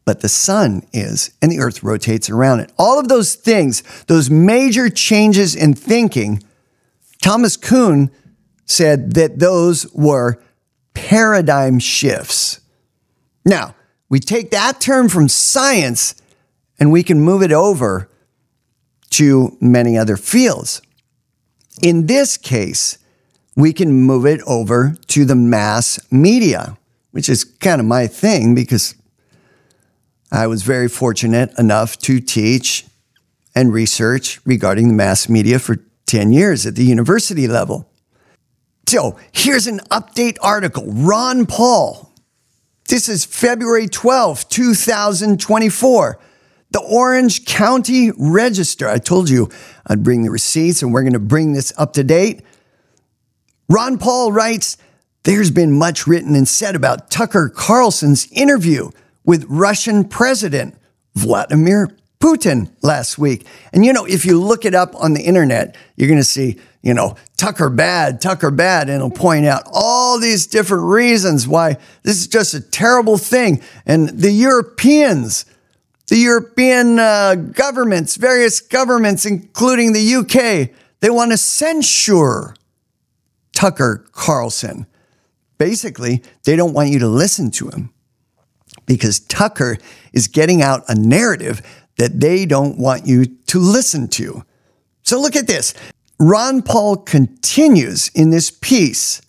but 0.05 0.21
the 0.21 0.27
sun 0.27 0.87
is, 0.91 1.35
and 1.39 1.51
the 1.51 1.59
earth 1.59 1.83
rotates 1.83 2.31
around 2.31 2.61
it. 2.61 2.71
All 2.79 2.97
of 2.97 3.09
those 3.09 3.35
things, 3.35 3.83
those 4.07 4.31
major 4.31 4.89
changes 4.89 5.55
in 5.55 5.75
thinking, 5.75 6.41
Thomas 7.21 7.55
Kuhn 7.55 8.09
said 8.65 9.13
that 9.13 9.39
those 9.39 9.91
were 9.93 10.41
paradigm 10.93 11.79
shifts. 11.79 12.59
Now, 13.45 13.75
we 14.09 14.19
take 14.19 14.51
that 14.51 14.79
term 14.79 15.09
from 15.09 15.27
science 15.27 16.15
and 16.79 16.91
we 16.91 17.03
can 17.03 17.19
move 17.19 17.41
it 17.41 17.51
over 17.51 18.09
to 19.11 19.57
many 19.59 19.97
other 19.97 20.17
fields. 20.17 20.81
In 21.81 22.07
this 22.07 22.37
case, 22.37 22.97
we 23.55 23.73
can 23.73 23.91
move 23.91 24.25
it 24.25 24.41
over 24.41 24.95
to 25.07 25.25
the 25.25 25.35
mass 25.35 25.99
media, 26.11 26.77
which 27.11 27.29
is 27.29 27.43
kind 27.43 27.79
of 27.79 27.87
my 27.87 28.07
thing 28.07 28.55
because 28.55 28.95
I 30.31 30.47
was 30.47 30.63
very 30.63 30.87
fortunate 30.87 31.51
enough 31.59 31.97
to 31.99 32.19
teach 32.19 32.85
and 33.55 33.71
research 33.71 34.39
regarding 34.45 34.87
the 34.87 34.93
mass 34.95 35.29
media 35.29 35.59
for 35.59 35.77
10 36.07 36.31
years 36.31 36.65
at 36.65 36.75
the 36.75 36.83
university 36.83 37.47
level. 37.47 37.87
So 38.93 39.17
here's 39.31 39.65
an 39.65 39.79
update 39.89 40.37
article. 40.39 40.85
Ron 40.85 41.47
Paul. 41.47 42.13
This 42.89 43.09
is 43.09 43.25
February 43.25 43.87
12, 43.87 44.47
2024. 44.49 46.19
The 46.69 46.79
Orange 46.79 47.45
County 47.45 48.11
Register. 48.15 48.87
I 48.87 48.99
told 48.99 49.31
you 49.31 49.49
I'd 49.87 50.03
bring 50.03 50.21
the 50.21 50.29
receipts 50.29 50.83
and 50.83 50.93
we're 50.93 51.01
going 51.01 51.13
to 51.13 51.19
bring 51.19 51.53
this 51.53 51.73
up 51.75 51.93
to 51.93 52.03
date. 52.03 52.43
Ron 53.67 53.97
Paul 53.97 54.31
writes 54.31 54.77
There's 55.23 55.49
been 55.49 55.71
much 55.71 56.05
written 56.05 56.35
and 56.35 56.47
said 56.47 56.75
about 56.75 57.09
Tucker 57.09 57.49
Carlson's 57.49 58.27
interview 58.31 58.91
with 59.25 59.43
Russian 59.49 60.03
President 60.03 60.77
Vladimir 61.15 61.97
Putin 62.19 62.69
last 62.83 63.17
week. 63.17 63.47
And 63.73 63.83
you 63.83 63.91
know, 63.91 64.05
if 64.05 64.23
you 64.23 64.39
look 64.39 64.65
it 64.65 64.75
up 64.75 64.93
on 64.95 65.15
the 65.15 65.23
internet, 65.23 65.75
you're 65.95 66.07
going 66.07 66.19
to 66.19 66.23
see, 66.23 66.59
you 66.83 66.93
know, 66.93 67.15
Tucker 67.37 67.69
bad, 67.69 68.19
Tucker 68.19 68.51
bad, 68.51 68.89
and 68.89 68.97
it'll 68.97 69.09
point 69.09 69.45
out 69.45 69.63
all 69.71 70.19
these 70.19 70.45
different 70.45 70.83
reasons 70.83 71.47
why 71.47 71.77
this 72.03 72.17
is 72.17 72.27
just 72.27 72.53
a 72.53 72.59
terrible 72.59 73.17
thing. 73.17 73.61
And 73.85 74.09
the 74.09 74.31
Europeans, 74.31 75.45
the 76.07 76.17
European 76.17 76.99
uh, 76.99 77.35
governments, 77.35 78.17
various 78.17 78.59
governments, 78.59 79.25
including 79.25 79.93
the 79.93 80.15
UK, 80.15 80.75
they 80.99 81.09
want 81.09 81.31
to 81.31 81.37
censure 81.37 82.53
Tucker 83.53 84.05
Carlson. 84.11 84.85
Basically, 85.57 86.21
they 86.43 86.57
don't 86.57 86.73
want 86.73 86.89
you 86.89 86.99
to 86.99 87.07
listen 87.07 87.49
to 87.51 87.69
him 87.69 87.93
because 88.85 89.21
Tucker 89.21 89.77
is 90.11 90.27
getting 90.27 90.61
out 90.61 90.83
a 90.89 90.95
narrative 90.95 91.61
that 91.97 92.19
they 92.19 92.45
don't 92.45 92.77
want 92.77 93.07
you 93.07 93.25
to 93.25 93.59
listen 93.59 94.09
to. 94.09 94.43
So 95.03 95.21
look 95.21 95.35
at 95.35 95.47
this. 95.47 95.73
Ron 96.19 96.61
Paul 96.61 96.97
continues 96.97 98.09
in 98.09 98.29
this 98.29 98.51
piece, 98.51 99.21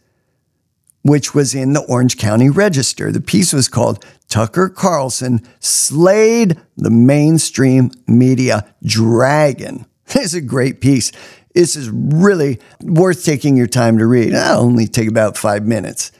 which 1.02 1.34
was 1.34 1.54
in 1.54 1.72
the 1.72 1.82
Orange 1.82 2.16
County 2.16 2.50
Register. 2.50 3.10
The 3.10 3.20
piece 3.20 3.52
was 3.52 3.68
called 3.68 4.04
Tucker 4.28 4.68
Carlson 4.68 5.40
Slayed 5.60 6.60
the 6.76 6.90
Mainstream 6.90 7.90
Media 8.06 8.74
Dragon. 8.84 9.86
It's 10.16 10.34
a 10.34 10.40
great 10.40 10.80
piece. 10.80 11.12
This 11.54 11.76
is 11.76 11.88
really 11.88 12.60
worth 12.82 13.24
taking 13.24 13.56
your 13.56 13.66
time 13.66 13.98
to 13.98 14.06
read. 14.06 14.28
It'll 14.28 14.60
only 14.60 14.86
take 14.86 15.08
about 15.08 15.38
five 15.38 15.64
minutes. 15.64 16.12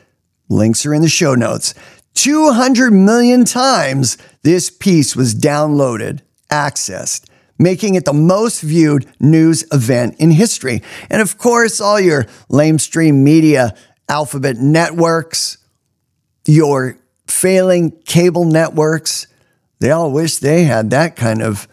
Links 0.49 0.87
are 0.87 0.95
in 0.95 1.03
the 1.03 1.09
show 1.09 1.35
notes. 1.35 1.75
200 2.15 2.93
million 2.93 3.45
times 3.45 4.17
this 4.43 4.71
piece 4.71 5.15
was 5.15 5.35
downloaded, 5.35 6.21
accessed, 6.51 7.29
making 7.59 7.95
it 7.95 8.05
the 8.05 8.13
most 8.13 8.61
viewed 8.61 9.07
news 9.21 9.65
event 9.73 10.17
in 10.19 10.31
history. 10.31 10.83
And 11.11 11.23
of 11.23 11.39
course, 11.39 11.81
all 11.81 12.01
your 12.01 12.25
lamestream 12.51 13.23
media 13.23 13.75
alphabet 14.09 14.57
networks, 14.57 15.59
your 16.47 16.99
failing 17.27 17.91
cable 18.05 18.45
networks, 18.45 19.27
they 19.81 19.91
all 19.91 20.11
wish 20.11 20.39
they 20.39 20.65
had 20.65 20.91
that 20.91 21.17
kind 21.17 21.43
of 21.43 21.69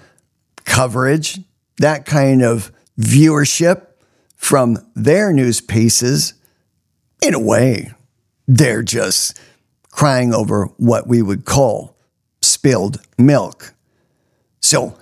coverage, 0.65 1.39
that 1.77 2.05
kind 2.05 2.41
of 2.41 2.71
viewership 2.99 3.87
from 4.35 4.77
their 4.95 5.31
news 5.33 5.61
pieces. 5.61 6.33
In 7.21 7.33
a 7.33 7.39
way, 7.39 7.91
they're 8.47 8.83
just 8.83 9.39
crying 9.91 10.33
over 10.33 10.65
what 10.77 11.07
we 11.07 11.21
would 11.21 11.45
call 11.45 11.95
spilled 12.41 12.99
milk. 13.17 13.73
So, 14.61 14.97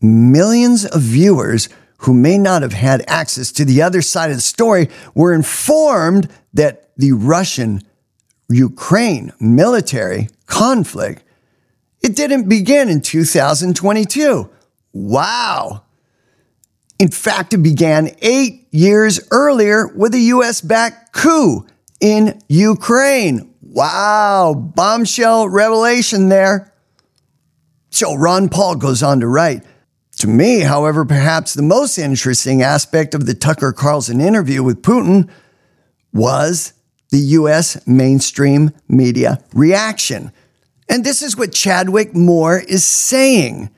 millions 0.00 0.84
of 0.84 1.02
viewers 1.02 1.68
who 1.98 2.14
may 2.14 2.38
not 2.38 2.62
have 2.62 2.72
had 2.72 3.04
access 3.08 3.50
to 3.52 3.64
the 3.64 3.82
other 3.82 4.02
side 4.02 4.30
of 4.30 4.36
the 4.36 4.42
story 4.42 4.88
were 5.14 5.32
informed 5.32 6.28
that 6.54 6.90
the 6.96 7.12
Russian 7.12 7.82
Ukraine 8.48 9.32
military 9.40 10.28
conflict 10.46 11.22
it 12.00 12.14
didn't 12.14 12.48
begin 12.48 12.88
in 12.88 13.00
2022. 13.00 14.48
Wow. 14.92 15.82
In 16.98 17.08
fact, 17.08 17.54
it 17.54 17.58
began 17.58 18.14
8 18.22 18.68
years 18.70 19.20
earlier 19.30 19.86
with 19.88 20.14
a 20.14 20.20
US 20.20 20.60
backed 20.60 21.12
coup 21.12 21.66
in 22.00 22.40
Ukraine. 22.48 23.54
Wow, 23.62 24.54
bombshell 24.54 25.48
revelation 25.48 26.28
there. 26.28 26.72
So 27.90 28.14
Ron 28.14 28.48
Paul 28.48 28.76
goes 28.76 29.02
on 29.02 29.20
to 29.20 29.26
write 29.26 29.64
To 30.18 30.26
me, 30.26 30.60
however, 30.60 31.04
perhaps 31.04 31.54
the 31.54 31.62
most 31.62 31.96
interesting 31.96 32.60
aspect 32.60 33.14
of 33.14 33.26
the 33.26 33.34
Tucker 33.34 33.72
Carlson 33.72 34.20
interview 34.20 34.64
with 34.64 34.82
Putin 34.82 35.30
was 36.12 36.72
the 37.10 37.18
US 37.18 37.86
mainstream 37.86 38.72
media 38.88 39.42
reaction. 39.54 40.32
And 40.88 41.04
this 41.04 41.22
is 41.22 41.36
what 41.36 41.52
Chadwick 41.52 42.16
Moore 42.16 42.58
is 42.58 42.84
saying. 42.84 43.70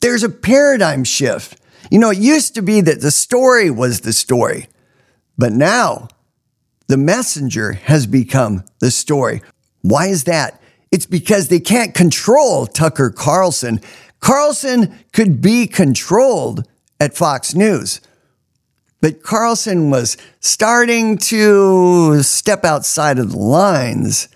There's 0.00 0.22
a 0.22 0.28
paradigm 0.28 1.02
shift. 1.02 1.60
You 1.90 1.98
know, 1.98 2.10
it 2.10 2.18
used 2.18 2.54
to 2.54 2.62
be 2.62 2.80
that 2.80 3.00
the 3.00 3.10
story 3.10 3.68
was 3.70 4.00
the 4.00 4.12
story, 4.12 4.68
but 5.36 5.52
now 5.52 6.08
the 6.86 6.96
messenger 6.96 7.72
has 7.72 8.06
become 8.06 8.64
the 8.78 8.90
story. 8.90 9.42
Why 9.80 10.06
is 10.06 10.24
that? 10.24 10.60
It's 10.92 11.06
because 11.06 11.48
they 11.48 11.60
can't 11.60 11.94
control 11.94 12.66
Tucker 12.66 13.10
Carlson. 13.10 13.80
Carlson 14.22 14.96
could 15.12 15.42
be 15.42 15.66
controlled 15.66 16.66
at 17.00 17.14
Fox 17.14 17.54
News, 17.54 18.00
but 19.00 19.22
Carlson 19.22 19.90
was 19.90 20.16
starting 20.38 21.18
to 21.18 22.22
step 22.22 22.64
outside 22.64 23.18
of 23.18 23.32
the 23.32 23.38
lines 23.38 24.28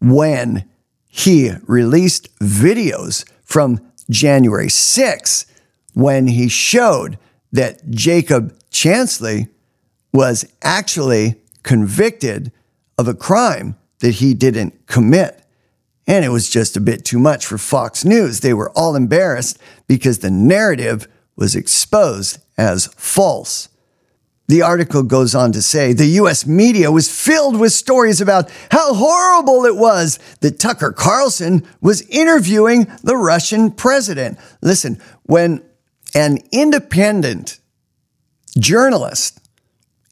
when 0.00 0.64
he 1.08 1.50
released 1.66 2.32
videos 2.38 3.28
from 3.42 3.80
January 4.08 4.68
6th 4.68 5.46
when 5.94 6.28
he 6.28 6.48
showed 6.48 7.18
that 7.50 7.90
Jacob 7.90 8.56
Chansley 8.70 9.48
was 10.12 10.44
actually 10.62 11.34
convicted 11.64 12.52
of 12.96 13.08
a 13.08 13.14
crime 13.14 13.76
that 13.98 14.14
he 14.14 14.32
didn't 14.32 14.86
commit. 14.86 15.42
And 16.08 16.24
it 16.24 16.30
was 16.30 16.48
just 16.48 16.74
a 16.76 16.80
bit 16.80 17.04
too 17.04 17.18
much 17.18 17.44
for 17.44 17.58
Fox 17.58 18.02
News. 18.02 18.40
They 18.40 18.54
were 18.54 18.72
all 18.74 18.96
embarrassed 18.96 19.58
because 19.86 20.18
the 20.18 20.30
narrative 20.30 21.06
was 21.36 21.54
exposed 21.54 22.38
as 22.56 22.86
false. 22.96 23.68
The 24.48 24.62
article 24.62 25.02
goes 25.02 25.34
on 25.34 25.52
to 25.52 25.60
say 25.60 25.92
the 25.92 26.06
US 26.06 26.46
media 26.46 26.90
was 26.90 27.10
filled 27.10 27.60
with 27.60 27.72
stories 27.72 28.22
about 28.22 28.50
how 28.70 28.94
horrible 28.94 29.66
it 29.66 29.76
was 29.76 30.18
that 30.40 30.58
Tucker 30.58 30.92
Carlson 30.92 31.66
was 31.82 32.00
interviewing 32.08 32.90
the 33.02 33.16
Russian 33.16 33.70
president. 33.70 34.38
Listen, 34.62 34.98
when 35.24 35.62
an 36.14 36.38
independent 36.50 37.60
journalist 38.58 39.38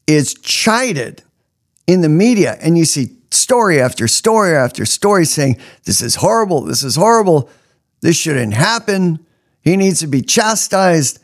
is 0.06 0.34
chided 0.34 1.22
in 1.86 2.02
the 2.02 2.10
media 2.10 2.58
and 2.60 2.76
you 2.76 2.84
see 2.84 3.16
story 3.36 3.80
after 3.80 4.08
story 4.08 4.54
after 4.54 4.84
story 4.84 5.24
saying, 5.24 5.58
This 5.84 6.00
is 6.00 6.16
horrible, 6.16 6.62
this 6.62 6.82
is 6.82 6.96
horrible, 6.96 7.50
this 8.00 8.16
shouldn't 8.16 8.54
happen, 8.54 9.24
he 9.60 9.76
needs 9.76 10.00
to 10.00 10.06
be 10.06 10.22
chastised. 10.22 11.22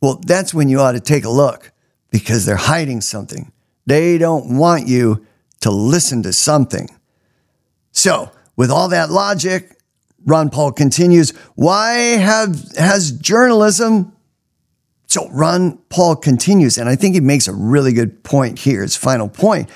Well, 0.00 0.20
that's 0.24 0.52
when 0.52 0.68
you 0.68 0.80
ought 0.80 0.92
to 0.92 1.00
take 1.00 1.24
a 1.24 1.30
look 1.30 1.72
because 2.10 2.44
they're 2.44 2.56
hiding 2.56 3.00
something. 3.00 3.52
They 3.86 4.18
don't 4.18 4.56
want 4.56 4.86
you 4.86 5.26
to 5.60 5.70
listen 5.70 6.22
to 6.24 6.32
something. 6.32 6.88
So, 7.92 8.30
with 8.56 8.70
all 8.70 8.88
that 8.88 9.10
logic, 9.10 9.78
Ron 10.24 10.50
Paul 10.50 10.72
continues, 10.72 11.30
why 11.54 11.92
have 11.94 12.76
has 12.76 13.12
journalism 13.12 14.16
so 15.06 15.28
Ron 15.30 15.78
Paul 15.88 16.16
continues, 16.16 16.78
and 16.78 16.88
I 16.88 16.96
think 16.96 17.14
he 17.14 17.20
makes 17.20 17.48
a 17.48 17.52
really 17.52 17.92
good 17.92 18.22
point 18.22 18.58
here, 18.58 18.82
his 18.82 18.96
final 18.96 19.28
point. 19.28 19.70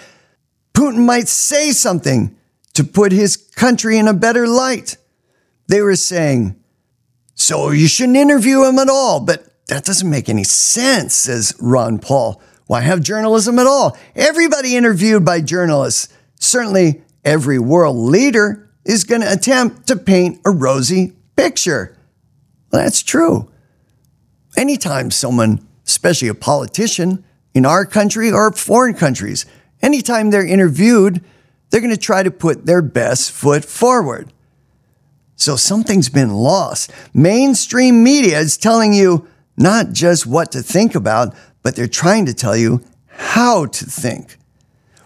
Putin 0.74 1.04
might 1.04 1.28
say 1.28 1.70
something 1.72 2.36
to 2.74 2.84
put 2.84 3.12
his 3.12 3.36
country 3.36 3.98
in 3.98 4.08
a 4.08 4.14
better 4.14 4.46
light. 4.46 4.96
They 5.66 5.82
were 5.82 5.96
saying, 5.96 6.56
so 7.34 7.70
you 7.70 7.88
shouldn't 7.88 8.16
interview 8.16 8.64
him 8.64 8.78
at 8.78 8.88
all, 8.88 9.20
but 9.20 9.66
that 9.68 9.84
doesn't 9.84 10.08
make 10.08 10.28
any 10.28 10.44
sense, 10.44 11.14
says 11.14 11.54
Ron 11.60 11.98
Paul. 11.98 12.42
Why 12.66 12.82
have 12.82 13.00
journalism 13.00 13.58
at 13.58 13.66
all? 13.66 13.96
Everybody 14.14 14.76
interviewed 14.76 15.24
by 15.24 15.40
journalists, 15.40 16.08
certainly 16.38 17.02
every 17.24 17.58
world 17.58 17.96
leader, 17.96 18.70
is 18.84 19.04
going 19.04 19.20
to 19.22 19.32
attempt 19.32 19.86
to 19.88 19.96
paint 19.96 20.40
a 20.44 20.50
rosy 20.50 21.12
picture. 21.36 21.96
Well, 22.70 22.82
that's 22.82 23.02
true. 23.02 23.50
Anytime 24.56 25.10
someone, 25.10 25.66
especially 25.86 26.28
a 26.28 26.34
politician 26.34 27.24
in 27.54 27.66
our 27.66 27.84
country 27.84 28.30
or 28.30 28.52
foreign 28.52 28.94
countries, 28.94 29.46
anytime 29.82 30.30
they're 30.30 30.46
interviewed, 30.46 31.22
they're 31.70 31.80
going 31.80 31.94
to 31.94 32.00
try 32.00 32.22
to 32.22 32.30
put 32.30 32.66
their 32.66 32.82
best 32.82 33.30
foot 33.30 33.64
forward. 33.64 34.32
So 35.36 35.56
something's 35.56 36.08
been 36.08 36.32
lost. 36.32 36.92
Mainstream 37.14 38.04
media 38.04 38.38
is 38.38 38.56
telling 38.56 38.92
you 38.92 39.26
not 39.56 39.92
just 39.92 40.26
what 40.26 40.52
to 40.52 40.62
think 40.62 40.94
about, 40.94 41.34
but 41.62 41.76
they're 41.76 41.86
trying 41.86 42.26
to 42.26 42.34
tell 42.34 42.56
you 42.56 42.82
how 43.08 43.66
to 43.66 43.84
think. 43.84 44.36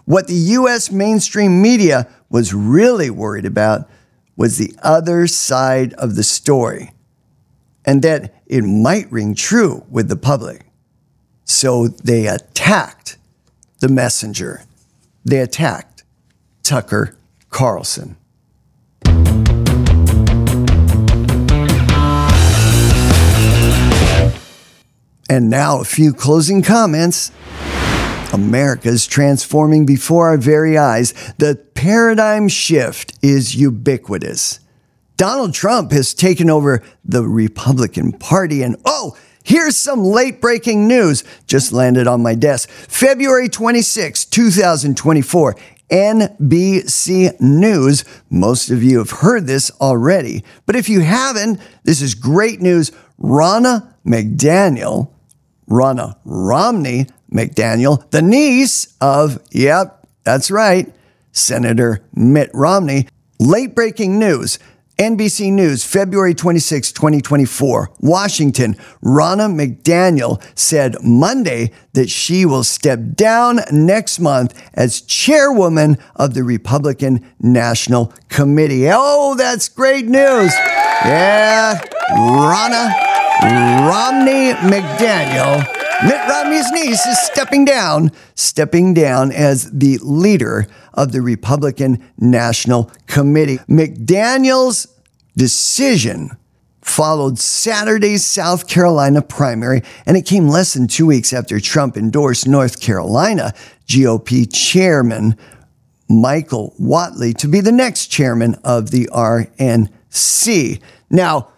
What 0.05 0.27
the 0.27 0.33
US 0.33 0.91
mainstream 0.91 1.61
media 1.61 2.07
was 2.29 2.53
really 2.53 3.09
worried 3.09 3.45
about 3.45 3.89
was 4.35 4.57
the 4.57 4.75
other 4.83 5.27
side 5.27 5.93
of 5.93 6.15
the 6.15 6.23
story 6.23 6.91
and 7.85 8.01
that 8.01 8.33
it 8.45 8.63
might 8.63 9.11
ring 9.11 9.35
true 9.35 9.85
with 9.89 10.09
the 10.09 10.15
public. 10.15 10.65
So 11.45 11.87
they 11.87 12.27
attacked 12.27 13.17
the 13.79 13.89
messenger. 13.89 14.63
They 15.23 15.39
attacked 15.39 16.03
Tucker 16.63 17.15
Carlson. 17.49 18.17
And 25.27 25.49
now, 25.49 25.81
a 25.81 25.83
few 25.83 26.13
closing 26.13 26.61
comments. 26.61 27.31
America 28.31 28.89
is 28.89 29.07
transforming 29.07 29.85
before 29.85 30.27
our 30.27 30.37
very 30.37 30.77
eyes. 30.77 31.13
The 31.37 31.55
paradigm 31.73 32.47
shift 32.47 33.17
is 33.21 33.55
ubiquitous. 33.55 34.59
Donald 35.17 35.53
Trump 35.53 35.91
has 35.91 36.13
taken 36.13 36.49
over 36.49 36.83
the 37.03 37.23
Republican 37.23 38.11
Party, 38.11 38.61
and 38.61 38.75
oh, 38.85 39.17
here's 39.45 39.77
some 39.77 40.03
late 40.03 40.41
breaking 40.41 40.87
news 40.87 41.23
just 41.47 41.71
landed 41.71 42.07
on 42.07 42.21
my 42.21 42.35
desk. 42.35 42.69
February 42.69 43.47
26, 43.47 44.25
2024. 44.25 45.55
NBC 45.89 47.39
News. 47.39 48.05
Most 48.29 48.69
of 48.69 48.83
you 48.83 48.97
have 48.97 49.11
heard 49.11 49.45
this 49.47 49.69
already, 49.79 50.43
but 50.65 50.75
if 50.75 50.89
you 50.89 51.01
haven't, 51.01 51.59
this 51.83 52.01
is 52.01 52.15
great 52.15 52.59
news. 52.59 52.91
Ronna 53.19 53.93
McDaniel, 54.05 55.11
Ronna 55.69 56.17
Romney 56.25 57.07
McDaniel, 57.31 58.09
the 58.11 58.21
niece 58.21 58.95
of, 58.99 59.39
yep, 59.51 60.07
that's 60.23 60.49
right, 60.49 60.93
Senator 61.31 62.03
Mitt 62.13 62.49
Romney. 62.53 63.07
Late 63.39 63.75
breaking 63.75 64.17
news. 64.17 64.59
NBC 64.97 65.51
News, 65.51 65.83
February 65.83 66.33
26, 66.33 66.93
2024. 66.93 67.91
Washington, 67.99 68.75
Ronna 69.03 69.51
McDaniel 69.51 70.41
said 70.57 70.95
Monday 71.03 71.71
that 71.93 72.09
she 72.09 72.45
will 72.45 72.63
step 72.63 72.99
down 73.13 73.59
next 73.73 74.19
month 74.19 74.57
as 74.73 75.01
chairwoman 75.01 75.97
of 76.15 76.33
the 76.33 76.43
Republican 76.43 77.29
National 77.41 78.13
Committee. 78.29 78.87
Oh, 78.89 79.35
that's 79.37 79.67
great 79.67 80.05
news. 80.05 80.53
Yeah, 81.03 81.77
Ronna 82.11 82.93
Romney 83.89 84.53
McDaniel. 84.53 85.57
Mitt 86.05 86.27
Romney's 86.27 86.71
niece 86.71 87.05
is 87.05 87.19
stepping 87.19 87.65
down, 87.65 88.11
stepping 88.35 88.93
down 88.93 89.31
as 89.31 89.71
the 89.71 89.97
leader 90.01 90.67
of 90.95 91.11
the 91.11 91.21
Republican 91.21 92.03
National 92.17 92.91
Committee. 93.07 93.57
McDaniel's 93.69 94.87
decision 95.37 96.37
followed 96.81 97.39
Saturday's 97.39 98.23
South 98.23 98.67
Carolina 98.67 99.21
primary, 99.21 99.81
and 100.05 100.15
it 100.15 100.25
came 100.25 100.47
less 100.47 100.73
than 100.73 100.87
two 100.87 101.07
weeks 101.07 101.33
after 101.33 101.59
Trump 101.59 101.97
endorsed 101.97 102.47
North 102.47 102.79
Carolina 102.79 103.53
GOP 103.87 104.47
chairman 104.53 105.35
Michael 106.07 106.75
Whatley 106.79 107.35
to 107.37 107.47
be 107.47 107.59
the 107.59 107.71
next 107.71 108.07
chairman 108.07 108.55
of 108.63 108.91
the 108.91 109.09
RNC. 109.11 110.79
Now, 111.09 111.49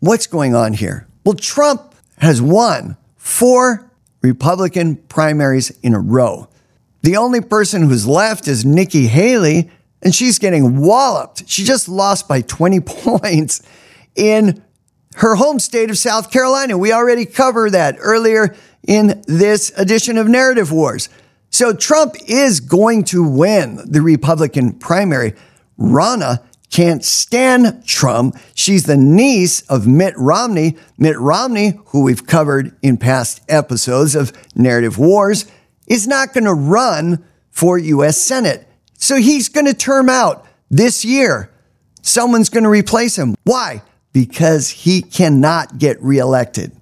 what's 0.00 0.26
going 0.26 0.54
on 0.54 0.72
here? 0.72 1.06
Well, 1.24 1.34
Trump 1.34 1.94
has 2.18 2.42
won 2.42 2.96
four 3.16 3.90
Republican 4.22 4.96
primaries 4.96 5.70
in 5.82 5.94
a 5.94 6.00
row. 6.00 6.48
The 7.06 7.18
only 7.18 7.40
person 7.40 7.82
who's 7.82 8.04
left 8.04 8.48
is 8.48 8.64
Nikki 8.64 9.06
Haley, 9.06 9.70
and 10.02 10.12
she's 10.12 10.40
getting 10.40 10.78
walloped. 10.78 11.48
She 11.48 11.62
just 11.62 11.88
lost 11.88 12.26
by 12.26 12.40
20 12.40 12.80
points 12.84 13.62
in 14.16 14.60
her 15.14 15.36
home 15.36 15.60
state 15.60 15.88
of 15.88 15.98
South 15.98 16.32
Carolina. 16.32 16.76
We 16.76 16.92
already 16.92 17.24
covered 17.24 17.70
that 17.74 17.94
earlier 18.00 18.56
in 18.88 19.22
this 19.28 19.70
edition 19.76 20.18
of 20.18 20.26
Narrative 20.26 20.72
Wars. 20.72 21.08
So 21.48 21.72
Trump 21.72 22.16
is 22.26 22.58
going 22.58 23.04
to 23.04 23.22
win 23.22 23.78
the 23.88 24.02
Republican 24.02 24.72
primary. 24.72 25.34
Ronna 25.78 26.42
can't 26.72 27.04
stand 27.04 27.86
Trump. 27.86 28.36
She's 28.52 28.82
the 28.82 28.96
niece 28.96 29.60
of 29.68 29.86
Mitt 29.86 30.14
Romney. 30.16 30.76
Mitt 30.98 31.20
Romney, 31.20 31.78
who 31.86 32.02
we've 32.02 32.26
covered 32.26 32.74
in 32.82 32.96
past 32.96 33.42
episodes 33.48 34.16
of 34.16 34.32
Narrative 34.56 34.98
Wars, 34.98 35.46
is 35.86 36.06
not 36.06 36.32
going 36.32 36.44
to 36.44 36.54
run 36.54 37.24
for 37.50 37.78
U.S. 37.78 38.20
Senate. 38.20 38.66
So 38.98 39.16
he's 39.16 39.48
going 39.48 39.66
to 39.66 39.74
term 39.74 40.08
out 40.08 40.46
this 40.70 41.04
year. 41.04 41.50
Someone's 42.02 42.48
going 42.48 42.64
to 42.64 42.70
replace 42.70 43.16
him. 43.16 43.34
Why? 43.44 43.82
Because 44.12 44.70
he 44.70 45.02
cannot 45.02 45.78
get 45.78 46.02
reelected. 46.02 46.72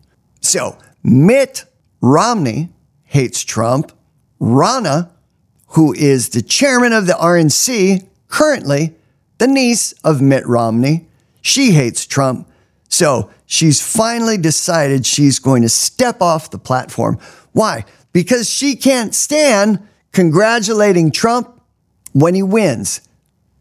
So 0.40 0.78
Mitt 1.02 1.64
Romney 2.00 2.70
hates 3.04 3.44
Trump. 3.44 3.92
Ronna, 4.40 5.10
who 5.68 5.94
is 5.94 6.30
the 6.30 6.42
chairman 6.42 6.92
of 6.92 7.06
the 7.06 7.14
RNC 7.14 8.06
currently, 8.28 8.94
the 9.38 9.46
niece 9.46 9.92
of 10.04 10.20
Mitt 10.20 10.46
Romney, 10.46 11.06
she 11.40 11.72
hates 11.72 12.06
Trump. 12.06 12.48
So 12.88 13.30
she's 13.46 13.80
finally 13.80 14.38
decided 14.38 15.06
she's 15.06 15.38
going 15.38 15.62
to 15.62 15.68
step 15.68 16.20
off 16.22 16.50
the 16.50 16.58
platform. 16.58 17.18
Why? 17.52 17.84
Because 18.14 18.48
she 18.48 18.76
can't 18.76 19.14
stand 19.14 19.86
congratulating 20.12 21.10
Trump 21.10 21.60
when 22.12 22.34
he 22.34 22.42
wins 22.42 23.02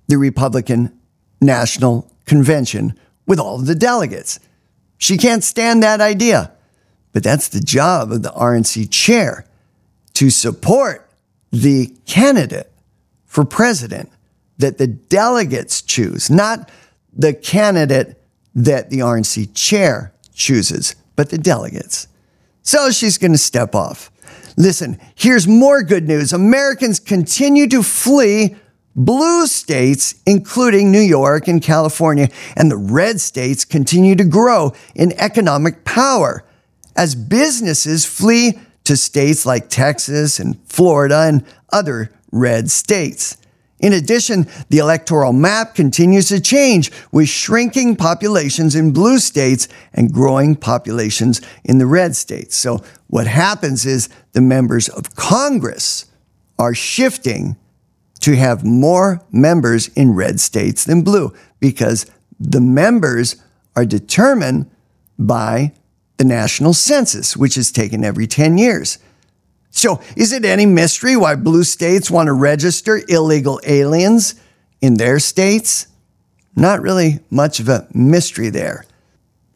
the 0.08 0.18
Republican 0.18 0.98
National 1.42 2.10
Convention 2.26 2.98
with 3.28 3.40
all 3.40 3.60
of 3.60 3.66
the 3.66 3.76
delegates. 3.76 4.40
She 4.98 5.18
can't 5.18 5.44
stand 5.44 5.84
that 5.84 6.00
idea. 6.00 6.54
But 7.12 7.24
that's 7.24 7.50
the 7.50 7.60
job 7.60 8.12
of 8.12 8.24
the 8.24 8.30
RNC 8.30 8.90
chair 8.92 9.46
to 10.14 10.30
support 10.30 11.10
the 11.52 11.94
candidate 12.06 12.72
for 13.26 13.44
president 13.44 14.10
that 14.60 14.78
the 14.78 14.88
delegates 14.88 15.82
choose, 15.82 16.30
not 16.30 16.70
the 17.12 17.34
candidate 17.34 18.22
that 18.56 18.90
the 18.90 19.00
RNC 19.00 19.54
chair 19.54 20.14
chooses, 20.34 20.96
but 21.16 21.30
the 21.30 21.38
delegates. 21.38 22.08
So 22.62 22.92
she's 22.92 23.18
going 23.18 23.32
to 23.32 23.38
step 23.38 23.76
off. 23.76 24.12
Listen, 24.58 25.00
here's 25.16 25.48
more 25.48 25.82
good 25.84 26.08
news. 26.08 26.34
Americans 26.34 27.00
continue 27.00 27.68
to 27.68 27.82
flee 27.82 28.56
blue 28.96 29.48
states, 29.48 30.16
including 30.26 30.92
New 30.92 31.02
York 31.02 31.48
and 31.48 31.62
California, 31.62 32.30
and 32.56 32.70
the 32.70 32.78
red 32.78 33.20
states 33.20 33.66
continue 33.66 34.16
to 34.16 34.24
grow 34.24 34.74
in 34.96 35.12
economic 35.14 35.84
power 35.84 36.44
as 36.96 37.16
businesses 37.16 38.06
flee 38.06 38.60
to 38.84 38.96
states 38.96 39.46
like 39.46 39.70
Texas 39.70 40.40
and 40.40 40.60
Florida 40.68 41.22
and 41.28 41.44
other 41.72 42.12
red 42.32 42.70
states. 42.70 43.38
In 43.84 43.92
addition, 43.92 44.48
the 44.70 44.78
electoral 44.78 45.34
map 45.34 45.76
continues 45.76 46.30
to 46.30 46.40
change 46.40 46.90
with 47.12 47.28
shrinking 47.28 47.98
populations 47.98 48.78
in 48.78 48.94
blue 48.94 49.20
states 49.20 49.68
and 49.94 50.14
growing 50.14 50.56
populations 50.56 51.42
in 51.66 51.80
the 51.80 51.86
red 51.86 52.16
states. 52.16 52.56
So, 52.56 52.82
what 53.08 53.28
happens 53.28 53.86
is 53.86 54.08
the 54.32 54.40
members 54.40 54.88
of 54.88 55.18
Congress 55.18 56.06
are 56.58 56.74
shifting 56.74 57.58
to 58.22 58.38
have 58.38 58.64
more 58.64 59.22
members 59.34 59.90
in 59.90 60.16
red 60.16 60.40
states 60.40 60.86
than 60.86 61.02
blue 61.02 61.34
because 61.60 62.06
the 62.40 62.62
members 62.62 63.36
are 63.76 63.86
determined 63.86 64.72
by 65.20 65.74
the 66.16 66.24
national 66.24 66.74
census, 66.74 67.36
which 67.36 67.58
is 67.58 67.70
taken 67.70 68.06
every 68.06 68.28
10 68.28 68.58
years. 68.58 68.98
So, 69.76 70.00
is 70.16 70.32
it 70.32 70.46
any 70.46 70.68
mystery 70.68 71.18
why 71.18 71.36
blue 71.36 71.64
states 71.64 72.12
want 72.12 72.28
to 72.28 72.34
register 72.34 73.02
illegal 73.10 73.60
aliens 73.66 74.36
in 74.82 74.94
their 74.94 75.18
states? 75.18 75.88
Not 76.56 76.84
really 76.84 77.20
much 77.32 77.60
of 77.60 77.68
a 77.68 77.88
mystery 77.92 78.50
there. 78.50 78.86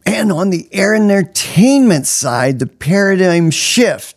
And 0.07 0.31
on 0.31 0.49
the 0.49 0.67
air 0.71 0.95
entertainment 0.95 2.07
side, 2.07 2.57
the 2.57 2.65
paradigm 2.65 3.51
shift 3.51 4.15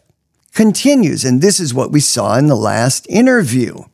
continues. 0.54 1.22
And 1.22 1.42
this 1.42 1.60
is 1.60 1.74
what 1.74 1.92
we 1.92 2.00
saw 2.00 2.38
in 2.38 2.46
the 2.46 2.56
last 2.56 3.06
interview. 3.10 3.84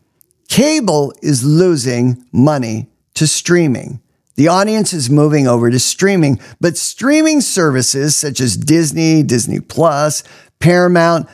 Cable 0.48 1.12
is 1.22 1.44
losing 1.44 2.24
money 2.30 2.86
to 3.14 3.26
streaming. 3.26 4.00
The 4.36 4.46
audience 4.46 4.92
is 4.92 5.10
moving 5.10 5.48
over 5.48 5.70
to 5.70 5.80
streaming, 5.80 6.38
but 6.60 6.76
streaming 6.76 7.40
services 7.40 8.14
such 8.16 8.40
as 8.40 8.56
Disney, 8.56 9.24
Disney 9.24 9.58
Plus, 9.58 10.22
Paramount, 10.60 11.28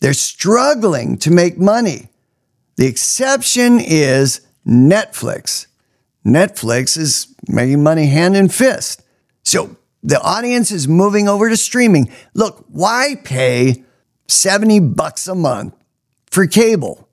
they're 0.00 0.12
struggling 0.12 1.18
to 1.18 1.30
make 1.30 1.58
money. 1.58 2.08
The 2.76 2.86
exception 2.86 3.80
is 3.80 4.42
Netflix. 4.66 5.66
Netflix 6.24 6.98
is 6.98 7.34
making 7.48 7.82
money 7.82 8.06
hand 8.06 8.36
and 8.36 8.52
fist. 8.52 9.02
So 9.42 9.76
the 10.02 10.20
audience 10.20 10.70
is 10.70 10.86
moving 10.86 11.28
over 11.28 11.48
to 11.48 11.56
streaming. 11.56 12.10
Look, 12.34 12.64
why 12.68 13.16
pay 13.24 13.84
70 14.28 14.80
bucks 14.80 15.26
a 15.28 15.34
month 15.34 15.74
for 16.30 16.46
cable 16.46 17.08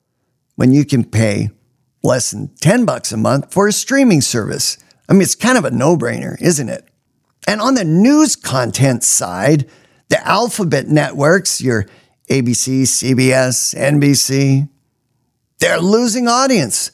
when 0.55 0.71
you 0.71 0.83
can 0.85 1.03
pay 1.03 1.51
less 2.03 2.31
than 2.31 2.49
10 2.61 2.85
bucks 2.85 3.11
a 3.11 3.17
month 3.17 3.53
for 3.53 3.67
a 3.67 3.71
streaming 3.71 4.21
service? 4.21 4.77
I 5.07 5.13
mean, 5.13 5.21
it's 5.21 5.35
kind 5.35 5.57
of 5.57 5.65
a 5.65 5.71
no 5.71 5.95
brainer, 5.95 6.39
isn't 6.41 6.69
it? 6.69 6.87
And 7.47 7.61
on 7.61 7.75
the 7.75 7.83
news 7.83 8.35
content 8.35 9.03
side, 9.03 9.69
the 10.09 10.25
alphabet 10.27 10.87
networks, 10.87 11.61
your 11.61 11.87
ABC, 12.29 12.83
CBS, 12.83 13.75
NBC, 13.75 14.69
they're 15.59 15.79
losing 15.79 16.27
audience. 16.27 16.91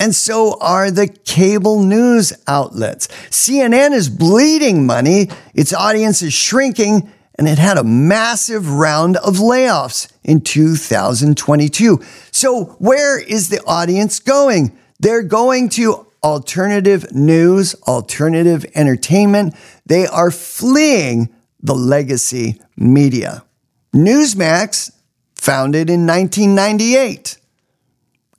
And 0.00 0.14
so 0.14 0.56
are 0.60 0.90
the 0.90 1.08
cable 1.08 1.82
news 1.82 2.32
outlets. 2.46 3.08
CNN 3.30 3.92
is 3.92 4.08
bleeding 4.08 4.86
money, 4.86 5.28
its 5.54 5.72
audience 5.72 6.22
is 6.22 6.32
shrinking, 6.32 7.12
and 7.36 7.48
it 7.48 7.58
had 7.58 7.78
a 7.78 7.84
massive 7.84 8.70
round 8.70 9.16
of 9.18 9.36
layoffs 9.36 10.10
in 10.22 10.40
2022. 10.40 12.00
So, 12.30 12.64
where 12.78 13.18
is 13.18 13.48
the 13.48 13.62
audience 13.64 14.20
going? 14.20 14.76
They're 15.00 15.22
going 15.22 15.68
to 15.70 16.06
alternative 16.22 17.12
news, 17.14 17.74
alternative 17.86 18.66
entertainment. 18.74 19.54
They 19.86 20.06
are 20.06 20.30
fleeing 20.30 21.28
the 21.60 21.74
legacy 21.74 22.60
media. 22.76 23.44
Newsmax, 23.94 24.92
founded 25.34 25.88
in 25.88 26.06
1998. 26.06 27.38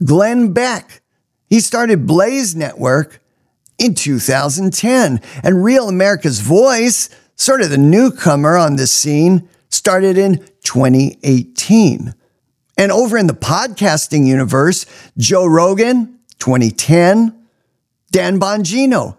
Glenn 0.03 0.53
Beck, 0.53 1.01
he 1.49 1.59
started 1.59 2.05
Blaze 2.05 2.55
Network 2.55 3.21
in 3.77 3.95
2010. 3.95 5.21
And 5.43 5.63
Real 5.63 5.89
America's 5.89 6.39
Voice, 6.39 7.09
sort 7.35 7.61
of 7.61 7.69
the 7.69 7.77
newcomer 7.77 8.57
on 8.57 8.75
this 8.75 8.91
scene, 8.91 9.49
started 9.69 10.17
in 10.17 10.37
2018. 10.63 12.13
And 12.77 12.91
over 12.91 13.17
in 13.17 13.27
the 13.27 13.33
podcasting 13.33 14.25
universe, 14.25 14.85
Joe 15.17 15.45
Rogan, 15.45 16.19
2010, 16.39 17.35
Dan 18.11 18.39
Bongino, 18.39 19.17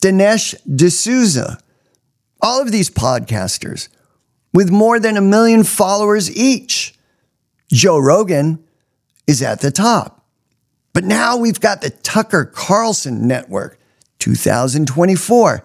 Dinesh 0.00 0.54
D'Souza, 0.64 1.58
all 2.40 2.60
of 2.60 2.72
these 2.72 2.90
podcasters 2.90 3.88
with 4.52 4.70
more 4.70 5.00
than 5.00 5.16
a 5.16 5.22
million 5.22 5.64
followers 5.64 6.34
each. 6.36 6.94
Joe 7.68 7.98
Rogan 7.98 8.62
is 9.26 9.42
at 9.42 9.60
the 9.60 9.70
top. 9.70 10.26
But 10.92 11.04
now 11.04 11.36
we've 11.36 11.60
got 11.60 11.80
the 11.80 11.90
Tucker 11.90 12.44
Carlson 12.44 13.26
Network, 13.26 13.78
2024. 14.18 15.64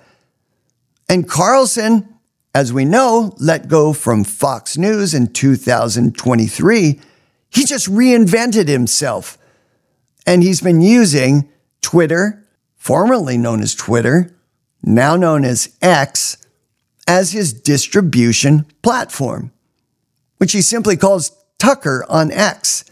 And 1.10 1.28
Carlson, 1.28 2.18
as 2.56 2.72
we 2.72 2.86
know, 2.86 3.36
let 3.40 3.68
go 3.68 3.94
from 3.94 4.24
Fox 4.24 4.78
News 4.78 5.14
in 5.14 5.28
2023. 5.28 7.00
He 7.50 7.66
just 7.66 7.90
reinvented 7.90 8.68
himself. 8.68 9.38
And 10.26 10.44
he's 10.44 10.62
been 10.62 10.82
using 10.82 11.50
Twitter, 11.82 12.46
formerly 12.76 13.38
known 13.38 13.62
as 13.62 13.76
Twitter, 13.76 14.36
now 14.84 15.16
known 15.16 15.46
as 15.46 15.76
X, 15.82 16.38
as 17.08 17.32
his 17.32 17.54
distribution 17.54 18.66
platform, 18.84 19.52
which 20.38 20.52
he 20.52 20.62
simply 20.62 20.98
calls 20.98 21.32
Tucker 21.58 22.06
on 22.10 22.32
X. 22.32 22.84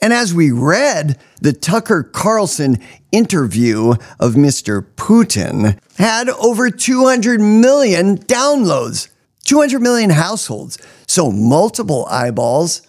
And 0.00 0.12
as 0.12 0.32
we 0.34 0.50
read, 0.52 1.18
the 1.40 1.52
Tucker 1.52 2.02
Carlson 2.02 2.78
interview 3.10 3.94
of 4.20 4.34
Mr. 4.34 4.82
Putin 4.96 5.78
had 5.96 6.28
over 6.28 6.70
200 6.70 7.40
million 7.40 8.18
downloads, 8.18 9.08
200 9.44 9.80
million 9.80 10.10
households. 10.10 10.78
So 11.06 11.30
multiple 11.30 12.06
eyeballs 12.10 12.82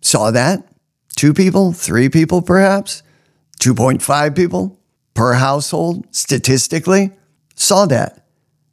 saw 0.00 0.30
that. 0.30 0.66
Two 1.16 1.32
people, 1.32 1.72
three 1.72 2.08
people 2.08 2.42
perhaps, 2.42 3.02
2.5 3.60 4.36
people 4.36 4.78
per 5.14 5.34
household 5.34 6.06
statistically 6.14 7.10
saw 7.54 7.86
that. 7.86 8.25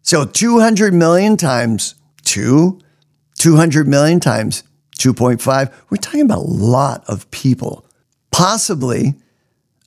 So 0.03 0.25
200 0.25 0.93
million 0.93 1.37
times 1.37 1.95
two, 2.23 2.79
200 3.39 3.87
million 3.87 4.19
times 4.19 4.63
2.5, 4.97 5.73
we're 5.89 5.97
talking 5.97 6.21
about 6.21 6.39
a 6.39 6.41
lot 6.41 7.03
of 7.07 7.29
people. 7.31 7.85
Possibly 8.29 9.15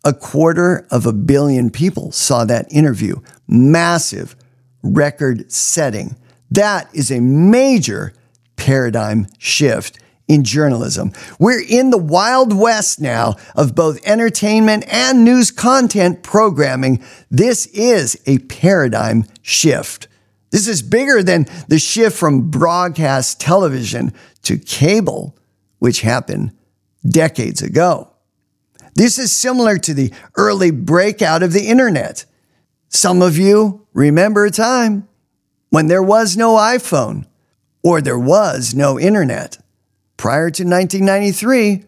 a 0.04 0.14
quarter 0.14 0.86
of 0.90 1.04
a 1.04 1.12
billion 1.12 1.68
people 1.68 2.12
saw 2.12 2.44
that 2.46 2.66
interview. 2.72 3.16
Massive, 3.46 4.34
record 4.82 5.52
setting. 5.52 6.16
That 6.50 6.88
is 6.94 7.10
a 7.10 7.20
major 7.20 8.14
paradigm 8.56 9.26
shift 9.38 9.98
in 10.28 10.44
journalism. 10.44 11.12
We're 11.38 11.62
in 11.62 11.90
the 11.90 11.98
wild 11.98 12.56
west 12.56 13.00
now 13.00 13.36
of 13.54 13.74
both 13.74 14.04
entertainment 14.04 14.84
and 14.88 15.24
news 15.24 15.50
content 15.50 16.22
programming. 16.22 17.02
This 17.30 17.66
is 17.66 18.20
a 18.26 18.38
paradigm 18.38 19.24
shift. 19.42 20.08
This 20.50 20.68
is 20.68 20.82
bigger 20.82 21.22
than 21.22 21.46
the 21.68 21.78
shift 21.78 22.16
from 22.16 22.50
broadcast 22.50 23.40
television 23.40 24.12
to 24.42 24.58
cable, 24.58 25.36
which 25.78 26.00
happened 26.00 26.56
decades 27.08 27.62
ago. 27.62 28.10
This 28.94 29.18
is 29.18 29.30
similar 29.30 29.76
to 29.78 29.92
the 29.92 30.12
early 30.36 30.70
breakout 30.70 31.42
of 31.42 31.52
the 31.52 31.68
internet. 31.68 32.24
Some 32.88 33.20
of 33.20 33.36
you 33.36 33.86
remember 33.92 34.44
a 34.46 34.50
time 34.50 35.06
when 35.68 35.88
there 35.88 36.02
was 36.02 36.36
no 36.36 36.54
iPhone 36.54 37.26
or 37.82 38.00
there 38.00 38.18
was 38.18 38.74
no 38.74 38.98
internet. 38.98 39.58
Prior 40.16 40.50
to 40.50 40.64
1993, 40.64 41.84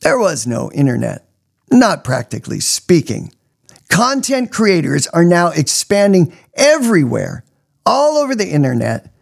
there 0.00 0.18
was 0.18 0.46
no 0.46 0.70
internet, 0.72 1.26
not 1.70 2.04
practically 2.04 2.60
speaking. 2.60 3.32
Content 3.88 4.52
creators 4.52 5.06
are 5.08 5.24
now 5.24 5.48
expanding 5.48 6.36
everywhere, 6.54 7.44
all 7.84 8.16
over 8.18 8.34
the 8.34 8.48
internet, 8.48 9.12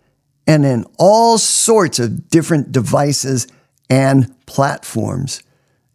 and 0.47 0.65
in 0.65 0.85
all 0.99 1.39
sorts 1.39 1.99
of 1.99 2.29
different 2.31 2.73
devices 2.73 3.47
and 3.91 4.35
platforms. 4.47 5.43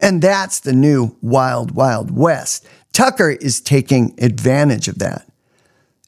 And 0.00 0.20
that's 0.20 0.60
the 0.60 0.72
new 0.72 1.16
Wild 1.22 1.72
Wild 1.72 2.10
West. 2.10 2.66
Tucker 2.92 3.30
is 3.30 3.60
taking 3.60 4.14
advantage 4.18 4.88
of 4.88 4.98
that. 4.98 5.26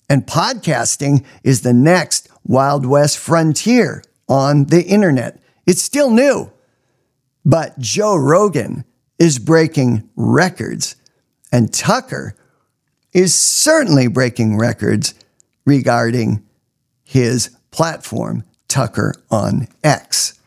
And 0.09 0.27
podcasting 0.27 1.25
is 1.43 1.63
the 1.63 1.73
next 1.73 2.29
Wild 2.45 2.87
West 2.87 3.19
frontier 3.19 4.05
on 4.29 4.67
the 4.67 4.85
internet. 4.85 5.41
It's 5.67 5.83
still 5.83 6.11
new, 6.11 6.53
but 7.45 7.79
Joe 7.79 8.17
Rogan 8.17 8.85
is 9.19 9.39
breaking 9.39 10.09
records, 10.15 10.97
and 11.51 11.73
Tucker 11.73 12.37
is 13.13 13.35
certainly 13.35 14.07
breaking 14.07 14.59
records 14.59 15.15
regarding 15.65 16.45
his 17.03 17.51
platform, 17.71 18.45
Tucker 18.69 19.15
on 19.31 19.69
X. 19.83 20.39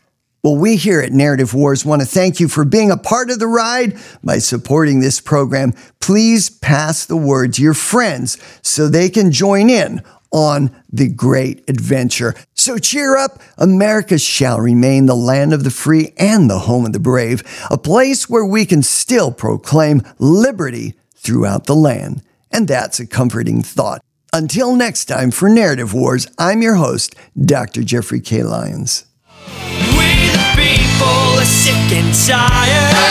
Well, 0.42 0.56
we 0.56 0.76
here 0.76 1.00
at 1.00 1.12
Narrative 1.12 1.52
Wars 1.52 1.84
want 1.84 2.00
to 2.00 2.08
thank 2.08 2.40
you 2.40 2.48
for 2.48 2.64
being 2.64 2.90
a 2.90 2.96
part 2.96 3.28
of 3.30 3.38
the 3.38 3.46
ride 3.46 3.98
by 4.24 4.38
supporting 4.38 5.00
this 5.00 5.20
program. 5.20 5.74
Please 6.00 6.48
pass 6.48 7.04
the 7.04 7.16
word 7.16 7.54
to 7.54 7.62
your 7.62 7.74
friends 7.74 8.38
so 8.62 8.88
they 8.88 9.10
can 9.10 9.32
join 9.32 9.68
in 9.68 10.02
on 10.32 10.70
the 10.90 11.08
great 11.08 11.68
adventure. 11.68 12.34
So 12.54 12.78
cheer 12.78 13.16
up. 13.16 13.40
America 13.58 14.18
shall 14.18 14.60
remain 14.60 15.06
the 15.06 15.16
land 15.16 15.52
of 15.52 15.64
the 15.64 15.70
free 15.70 16.12
and 16.16 16.48
the 16.48 16.60
home 16.60 16.86
of 16.86 16.92
the 16.92 17.00
brave, 17.00 17.42
a 17.70 17.78
place 17.78 18.28
where 18.28 18.44
we 18.44 18.64
can 18.66 18.82
still 18.82 19.32
proclaim 19.32 20.02
liberty 20.18 20.94
throughout 21.14 21.66
the 21.66 21.74
land. 21.74 22.22
And 22.50 22.66
that's 22.66 23.00
a 23.00 23.06
comforting 23.06 23.62
thought. 23.62 24.02
Until 24.32 24.76
next 24.76 25.06
time 25.06 25.32
for 25.32 25.48
Narrative 25.48 25.92
Wars, 25.92 26.26
I'm 26.38 26.62
your 26.62 26.76
host, 26.76 27.16
Dr. 27.40 27.82
Jeffrey 27.82 28.20
K. 28.20 28.42
Lyons. 28.44 29.06
We 29.46 30.10
the 30.30 30.52
people 30.54 31.38
are 31.38 31.44
sick 31.44 31.74
and 31.92 32.14
tired. 32.14 33.10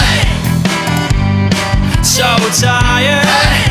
So 2.06 2.26
tired. 2.62 3.69